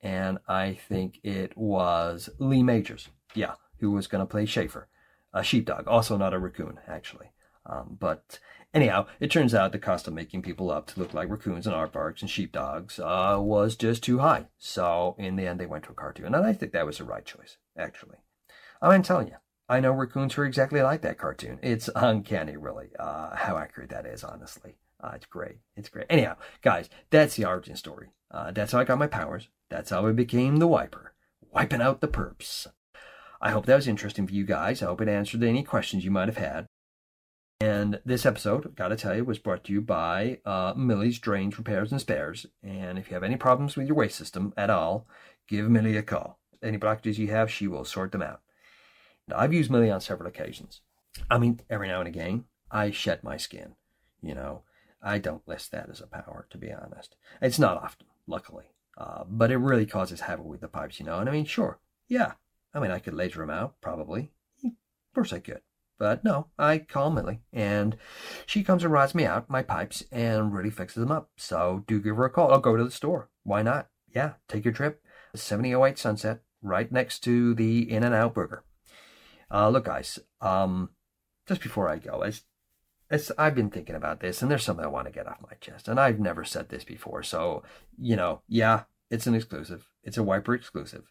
And 0.00 0.38
I 0.48 0.74
think 0.88 1.18
it 1.24 1.56
was 1.56 2.28
Lee 2.38 2.62
Majors. 2.62 3.08
Yeah 3.34 3.54
who 3.78 3.90
was 3.90 4.06
going 4.06 4.20
to 4.20 4.26
play 4.26 4.46
Schaeffer, 4.46 4.88
a 5.32 5.42
sheepdog, 5.42 5.86
also 5.86 6.16
not 6.16 6.34
a 6.34 6.38
raccoon, 6.38 6.78
actually. 6.88 7.32
Um, 7.64 7.96
but 7.98 8.38
anyhow, 8.72 9.06
it 9.18 9.30
turns 9.30 9.54
out 9.54 9.72
the 9.72 9.78
cost 9.78 10.06
of 10.06 10.14
making 10.14 10.42
people 10.42 10.70
up 10.70 10.86
to 10.88 11.00
look 11.00 11.12
like 11.12 11.28
raccoons 11.28 11.66
and 11.66 11.74
aardvarks 11.74 12.20
and 12.20 12.30
sheepdogs 12.30 12.98
uh, 12.98 13.36
was 13.40 13.76
just 13.76 14.02
too 14.02 14.18
high. 14.18 14.46
So 14.58 15.16
in 15.18 15.36
the 15.36 15.46
end, 15.46 15.60
they 15.60 15.66
went 15.66 15.84
to 15.84 15.90
a 15.90 15.94
cartoon, 15.94 16.34
and 16.34 16.46
I 16.46 16.52
think 16.52 16.72
that 16.72 16.86
was 16.86 16.98
the 16.98 17.04
right 17.04 17.24
choice, 17.24 17.58
actually. 17.76 18.18
I'm 18.80 19.02
telling 19.02 19.28
you, 19.28 19.36
I 19.68 19.80
know 19.80 19.92
raccoons 19.92 20.38
are 20.38 20.44
exactly 20.44 20.80
like 20.80 21.02
that 21.02 21.18
cartoon. 21.18 21.58
It's 21.62 21.90
uncanny, 21.96 22.56
really, 22.56 22.90
uh, 22.98 23.34
how 23.34 23.58
accurate 23.58 23.90
that 23.90 24.06
is, 24.06 24.22
honestly. 24.22 24.76
Uh, 25.02 25.12
it's 25.14 25.26
great. 25.26 25.56
It's 25.76 25.88
great. 25.88 26.06
Anyhow, 26.08 26.36
guys, 26.62 26.88
that's 27.10 27.36
the 27.36 27.44
origin 27.44 27.76
story. 27.76 28.10
Uh, 28.30 28.50
that's 28.50 28.72
how 28.72 28.78
I 28.78 28.84
got 28.84 28.98
my 28.98 29.06
powers. 29.06 29.48
That's 29.68 29.90
how 29.90 30.06
I 30.06 30.12
became 30.12 30.56
the 30.56 30.68
wiper, 30.68 31.14
wiping 31.50 31.82
out 31.82 32.00
the 32.00 32.08
perps. 32.08 32.66
I 33.46 33.50
hope 33.50 33.66
that 33.66 33.76
was 33.76 33.86
interesting 33.86 34.26
for 34.26 34.34
you 34.34 34.44
guys. 34.44 34.82
I 34.82 34.86
hope 34.86 35.00
it 35.00 35.08
answered 35.08 35.44
any 35.44 35.62
questions 35.62 36.04
you 36.04 36.10
might 36.10 36.26
have 36.26 36.36
had. 36.36 36.66
And 37.60 38.00
this 38.04 38.26
episode, 38.26 38.66
I've 38.66 38.74
gotta 38.74 38.96
tell 38.96 39.14
you, 39.14 39.24
was 39.24 39.38
brought 39.38 39.62
to 39.64 39.72
you 39.72 39.80
by 39.80 40.40
uh, 40.44 40.74
Millie's 40.76 41.20
Drains, 41.20 41.56
Repairs, 41.56 41.92
and 41.92 42.00
Spares. 42.00 42.46
And 42.64 42.98
if 42.98 43.08
you 43.08 43.14
have 43.14 43.22
any 43.22 43.36
problems 43.36 43.76
with 43.76 43.86
your 43.86 43.94
waste 43.94 44.16
system 44.16 44.52
at 44.56 44.68
all, 44.68 45.06
give 45.46 45.70
Millie 45.70 45.96
a 45.96 46.02
call. 46.02 46.40
Any 46.60 46.76
blockages 46.76 47.18
you 47.18 47.28
have, 47.28 47.48
she 47.48 47.68
will 47.68 47.84
sort 47.84 48.10
them 48.10 48.20
out. 48.20 48.40
And 49.28 49.36
I've 49.36 49.52
used 49.52 49.70
Millie 49.70 49.92
on 49.92 50.00
several 50.00 50.28
occasions. 50.28 50.80
I 51.30 51.38
mean, 51.38 51.60
every 51.70 51.86
now 51.86 52.00
and 52.00 52.08
again, 52.08 52.46
I 52.72 52.90
shed 52.90 53.22
my 53.22 53.36
skin. 53.36 53.76
You 54.20 54.34
know, 54.34 54.62
I 55.00 55.18
don't 55.18 55.46
list 55.46 55.70
that 55.70 55.88
as 55.88 56.00
a 56.00 56.08
power, 56.08 56.48
to 56.50 56.58
be 56.58 56.72
honest. 56.72 57.14
It's 57.40 57.60
not 57.60 57.76
often, 57.76 58.08
luckily. 58.26 58.72
Uh, 58.98 59.22
but 59.28 59.52
it 59.52 59.58
really 59.58 59.86
causes 59.86 60.22
havoc 60.22 60.46
with 60.46 60.62
the 60.62 60.66
pipes, 60.68 60.98
you 60.98 61.06
know. 61.06 61.20
And 61.20 61.28
I 61.28 61.32
mean, 61.32 61.44
sure, 61.44 61.78
yeah. 62.08 62.32
I 62.76 62.78
mean, 62.78 62.90
I 62.90 62.98
could 62.98 63.14
laser 63.14 63.40
them 63.40 63.48
out, 63.48 63.80
probably. 63.80 64.32
Of 64.62 64.72
course 65.14 65.32
I 65.32 65.38
could. 65.38 65.62
But 65.98 66.24
no, 66.24 66.48
I 66.58 66.76
call 66.76 67.10
Millie, 67.10 67.40
and 67.50 67.96
she 68.44 68.62
comes 68.62 68.84
and 68.84 68.92
rods 68.92 69.14
me 69.14 69.24
out 69.24 69.48
my 69.48 69.62
pipes 69.62 70.04
and 70.12 70.52
really 70.52 70.68
fixes 70.68 71.00
them 71.00 71.10
up. 71.10 71.30
So 71.38 71.84
do 71.86 71.98
give 72.02 72.16
her 72.16 72.26
a 72.26 72.30
call. 72.30 72.52
I'll 72.52 72.58
go 72.58 72.76
to 72.76 72.84
the 72.84 72.90
store. 72.90 73.30
Why 73.44 73.62
not? 73.62 73.88
Yeah, 74.14 74.34
take 74.46 74.66
your 74.66 74.74
trip. 74.74 75.02
7008 75.34 75.98
Sunset, 75.98 76.40
right 76.60 76.92
next 76.92 77.20
to 77.20 77.54
the 77.54 77.90
In 77.90 78.04
and 78.04 78.14
Out 78.14 78.34
Burger. 78.34 78.62
Uh, 79.50 79.70
look, 79.70 79.86
guys, 79.86 80.18
um, 80.42 80.90
just 81.46 81.62
before 81.62 81.88
I 81.88 81.96
go, 81.96 82.20
as, 82.20 82.42
as 83.10 83.32
I've 83.38 83.54
been 83.54 83.70
thinking 83.70 83.94
about 83.94 84.20
this, 84.20 84.42
and 84.42 84.50
there's 84.50 84.64
something 84.64 84.84
I 84.84 84.88
want 84.88 85.06
to 85.06 85.12
get 85.12 85.26
off 85.26 85.40
my 85.40 85.56
chest, 85.62 85.88
and 85.88 85.98
I've 85.98 86.20
never 86.20 86.44
said 86.44 86.68
this 86.68 86.84
before, 86.84 87.22
so 87.22 87.62
you 87.98 88.16
know, 88.16 88.42
yeah, 88.48 88.82
it's 89.10 89.26
an 89.26 89.34
exclusive. 89.34 89.88
It's 90.02 90.18
a 90.18 90.22
wiper 90.22 90.54
exclusive. 90.54 91.10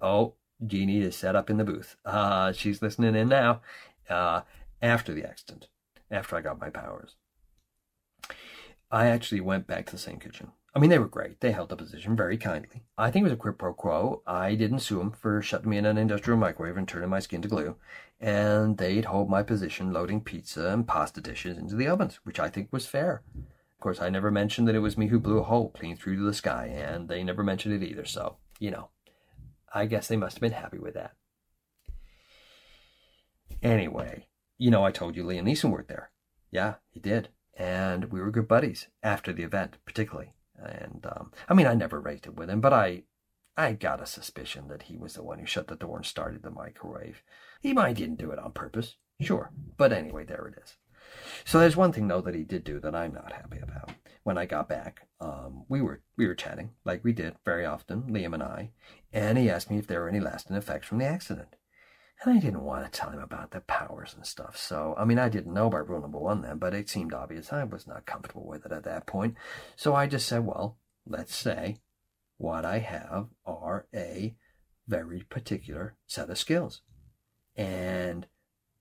Oh, 0.00 0.34
Jeannie 0.64 1.00
is 1.00 1.16
set 1.16 1.36
up 1.36 1.50
in 1.50 1.56
the 1.56 1.64
booth. 1.64 1.96
Uh, 2.04 2.52
she's 2.52 2.82
listening 2.82 3.14
in 3.14 3.28
now, 3.28 3.60
uh, 4.08 4.42
after 4.80 5.12
the 5.12 5.24
accident, 5.24 5.68
after 6.10 6.36
I 6.36 6.40
got 6.40 6.60
my 6.60 6.70
powers. 6.70 7.16
I 8.90 9.06
actually 9.06 9.40
went 9.40 9.66
back 9.66 9.86
to 9.86 9.92
the 9.92 9.98
same 9.98 10.20
kitchen. 10.20 10.52
I 10.76 10.80
mean, 10.80 10.90
they 10.90 10.98
were 10.98 11.06
great. 11.06 11.40
They 11.40 11.52
held 11.52 11.68
the 11.68 11.76
position 11.76 12.16
very 12.16 12.36
kindly. 12.36 12.82
I 12.98 13.10
think 13.10 13.22
it 13.22 13.30
was 13.30 13.32
a 13.32 13.36
quid 13.36 13.58
pro 13.58 13.72
quo. 13.72 14.22
I 14.26 14.56
didn't 14.56 14.80
sue 14.80 14.98
them 14.98 15.12
for 15.12 15.40
shutting 15.40 15.70
me 15.70 15.78
in 15.78 15.86
an 15.86 15.98
industrial 15.98 16.38
microwave 16.38 16.76
and 16.76 16.86
turning 16.86 17.10
my 17.10 17.20
skin 17.20 17.42
to 17.42 17.48
glue. 17.48 17.76
And 18.20 18.76
they'd 18.76 19.04
hold 19.04 19.30
my 19.30 19.44
position 19.44 19.92
loading 19.92 20.20
pizza 20.20 20.68
and 20.70 20.86
pasta 20.86 21.20
dishes 21.20 21.58
into 21.58 21.76
the 21.76 21.86
ovens, 21.86 22.18
which 22.24 22.40
I 22.40 22.48
think 22.48 22.72
was 22.72 22.86
fair. 22.86 23.22
Of 23.36 23.80
course, 23.80 24.00
I 24.00 24.10
never 24.10 24.32
mentioned 24.32 24.66
that 24.66 24.74
it 24.74 24.80
was 24.80 24.98
me 24.98 25.06
who 25.08 25.20
blew 25.20 25.38
a 25.38 25.44
hole 25.44 25.70
clean 25.70 25.96
through 25.96 26.16
to 26.16 26.22
the 26.22 26.34
sky, 26.34 26.66
and 26.66 27.08
they 27.08 27.22
never 27.22 27.44
mentioned 27.44 27.80
it 27.80 27.86
either. 27.86 28.04
So, 28.04 28.36
you 28.58 28.72
know, 28.72 28.88
I 29.74 29.86
guess 29.86 30.06
they 30.08 30.16
must 30.16 30.36
have 30.36 30.40
been 30.40 30.52
happy 30.52 30.78
with 30.78 30.94
that. 30.94 31.12
Anyway, 33.62 34.28
you 34.56 34.70
know, 34.70 34.84
I 34.84 34.92
told 34.92 35.16
you 35.16 35.24
Liam 35.24 35.44
Neeson 35.44 35.70
worked 35.70 35.88
there. 35.88 36.10
Yeah, 36.50 36.74
he 36.90 37.00
did. 37.00 37.30
And 37.56 38.06
we 38.06 38.20
were 38.20 38.30
good 38.30 38.48
buddies 38.48 38.88
after 39.02 39.32
the 39.32 39.42
event, 39.42 39.78
particularly. 39.84 40.32
And 40.56 41.04
um, 41.04 41.32
I 41.48 41.54
mean, 41.54 41.66
I 41.66 41.74
never 41.74 42.00
raised 42.00 42.26
it 42.26 42.36
with 42.36 42.48
him, 42.48 42.60
but 42.60 42.72
I, 42.72 43.04
I 43.56 43.72
got 43.72 44.02
a 44.02 44.06
suspicion 44.06 44.68
that 44.68 44.82
he 44.84 44.96
was 44.96 45.14
the 45.14 45.22
one 45.22 45.38
who 45.38 45.46
shut 45.46 45.68
the 45.68 45.76
door 45.76 45.96
and 45.96 46.06
started 46.06 46.42
the 46.42 46.50
microwave. 46.50 47.22
He 47.60 47.72
might 47.72 47.96
didn't 47.96 48.18
do 48.18 48.30
it 48.30 48.38
on 48.38 48.52
purpose, 48.52 48.96
sure, 49.20 49.50
but 49.76 49.92
anyway, 49.92 50.24
there 50.24 50.46
it 50.46 50.62
is. 50.62 50.76
So 51.44 51.58
there's 51.58 51.76
one 51.76 51.92
thing 51.92 52.08
though 52.08 52.20
that 52.20 52.34
he 52.34 52.44
did 52.44 52.64
do 52.64 52.80
that 52.80 52.94
I'm 52.94 53.14
not 53.14 53.32
happy 53.32 53.58
about. 53.58 53.90
When 54.22 54.38
I 54.38 54.46
got 54.46 54.68
back, 54.68 55.06
um, 55.24 55.64
we 55.68 55.80
were 55.80 56.02
we 56.16 56.26
were 56.26 56.34
chatting 56.34 56.70
like 56.84 57.02
we 57.02 57.12
did 57.12 57.36
very 57.44 57.64
often, 57.64 58.02
Liam 58.02 58.34
and 58.34 58.42
I, 58.42 58.70
and 59.12 59.38
he 59.38 59.48
asked 59.48 59.70
me 59.70 59.78
if 59.78 59.86
there 59.86 60.00
were 60.00 60.08
any 60.08 60.20
lasting 60.20 60.54
effects 60.54 60.86
from 60.86 60.98
the 60.98 61.06
accident. 61.06 61.56
And 62.22 62.36
I 62.36 62.40
didn't 62.40 62.62
want 62.62 62.84
to 62.84 62.90
tell 62.90 63.10
him 63.10 63.20
about 63.20 63.50
the 63.50 63.60
powers 63.60 64.14
and 64.14 64.26
stuff. 64.26 64.56
So, 64.56 64.94
I 64.98 65.04
mean, 65.04 65.18
I 65.18 65.28
didn't 65.28 65.54
know 65.54 65.66
about 65.66 65.88
rule 65.88 66.00
number 66.00 66.18
one 66.18 66.42
then, 66.42 66.58
but 66.58 66.74
it 66.74 66.88
seemed 66.88 67.12
obvious. 67.12 67.52
I 67.52 67.64
was 67.64 67.86
not 67.86 68.06
comfortable 68.06 68.46
with 68.46 68.64
it 68.64 68.72
at 68.72 68.84
that 68.84 69.06
point. 69.06 69.34
So 69.76 69.94
I 69.94 70.06
just 70.06 70.28
said, 70.28 70.46
well, 70.46 70.78
let's 71.06 71.34
say 71.34 71.78
what 72.36 72.64
I 72.64 72.78
have 72.78 73.28
are 73.44 73.86
a 73.92 74.36
very 74.86 75.22
particular 75.22 75.96
set 76.06 76.30
of 76.30 76.38
skills. 76.38 76.82
And 77.56 78.26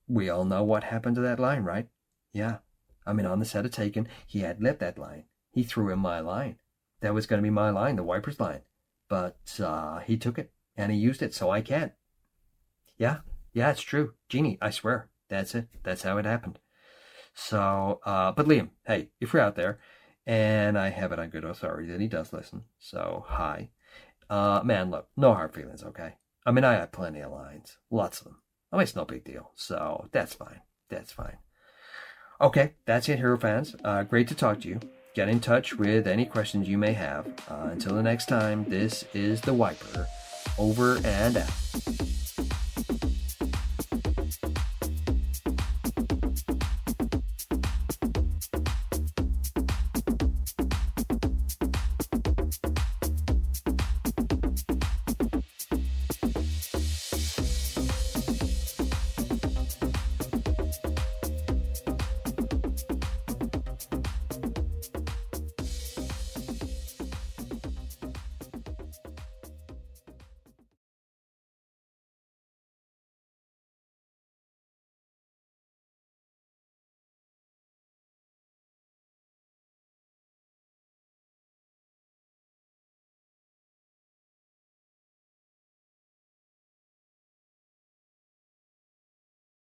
we 0.08 0.30
all 0.30 0.46
know 0.46 0.64
what 0.64 0.84
happened 0.86 1.16
to 1.16 1.22
that 1.22 1.40
line, 1.40 1.64
right? 1.64 1.88
Yeah. 2.34 2.58
I 3.06 3.14
mean, 3.14 3.26
on 3.26 3.40
the 3.40 3.46
set 3.46 3.66
of 3.66 3.72
Taken, 3.72 4.08
he 4.28 4.40
had 4.40 4.62
lit 4.62 4.80
that 4.80 4.98
line. 4.98 5.24
He 5.54 5.64
threw 5.64 5.90
in 5.94 6.00
my 6.00 6.20
line. 6.20 6.58
That 7.02 7.14
was 7.14 7.26
going 7.26 7.38
to 7.38 7.44
be 7.44 7.52
my 7.52 7.70
line, 7.70 7.96
the 7.96 8.04
Wipers 8.04 8.40
line. 8.40 8.62
But 9.08 9.60
uh, 9.64 10.00
he 10.00 10.18
took 10.18 10.38
it 10.38 10.52
and 10.76 10.92
he 10.92 10.98
used 10.98 11.22
it, 11.22 11.34
so 11.34 11.52
I 11.52 11.62
can't. 11.62 11.94
Yeah, 12.98 13.20
yeah, 13.54 13.70
it's 13.70 13.82
true. 13.82 14.16
Jeannie, 14.28 14.58
I 14.62 14.72
swear. 14.72 15.10
That's 15.30 15.54
it. 15.56 15.68
That's 15.84 16.04
how 16.04 16.18
it 16.18 16.26
happened. 16.26 16.60
So, 17.36 18.00
uh, 18.06 18.32
but 18.32 18.48
Liam, 18.48 18.70
hey, 18.86 19.10
if 19.20 19.34
you're 19.34 19.42
out 19.42 19.56
there, 19.56 19.80
and 20.26 20.78
I 20.78 20.90
have 20.90 21.12
it 21.12 21.20
on 21.20 21.30
good 21.30 21.44
authority 21.44 21.92
that 21.92 22.02
he 22.02 22.08
does 22.08 22.34
listen, 22.34 22.64
so 22.80 23.26
hi. 23.28 23.70
Uh, 24.30 24.62
man, 24.64 24.90
look, 24.90 25.08
no 25.18 25.34
hard 25.34 25.54
feelings, 25.54 25.84
okay? 25.84 26.16
I 26.46 26.52
mean, 26.52 26.64
I 26.64 26.74
have 26.74 26.92
plenty 26.92 27.22
of 27.22 27.32
lines, 27.32 27.78
lots 27.92 28.20
of 28.20 28.26
them. 28.26 28.38
I 28.72 28.78
mean, 28.78 28.84
it's 28.84 28.96
no 28.96 29.06
big 29.06 29.24
deal, 29.24 29.52
so 29.56 30.10
that's 30.12 30.34
fine. 30.34 30.62
That's 30.90 31.12
fine. 31.12 31.38
Okay, 32.40 32.74
that's 32.86 33.10
it, 33.10 33.18
Hero 33.18 33.38
fans. 33.38 33.76
Uh, 33.84 34.04
great 34.04 34.28
to 34.30 34.36
talk 34.36 34.62
to 34.62 34.68
you. 34.68 34.80
Get 35.14 35.30
in 35.30 35.40
touch 35.40 35.76
with 35.76 36.08
any 36.08 36.26
questions 36.26 36.68
you 36.68 36.80
may 36.80 36.94
have. 36.94 37.28
Uh, 37.48 37.70
until 37.72 37.94
the 37.94 38.02
next 38.02 38.26
time, 38.26 38.66
this 38.68 39.06
is 39.14 39.42
the 39.42 39.54
Wiper. 39.54 40.08
Over 40.58 40.98
and 41.06 41.38
out. 41.38 42.23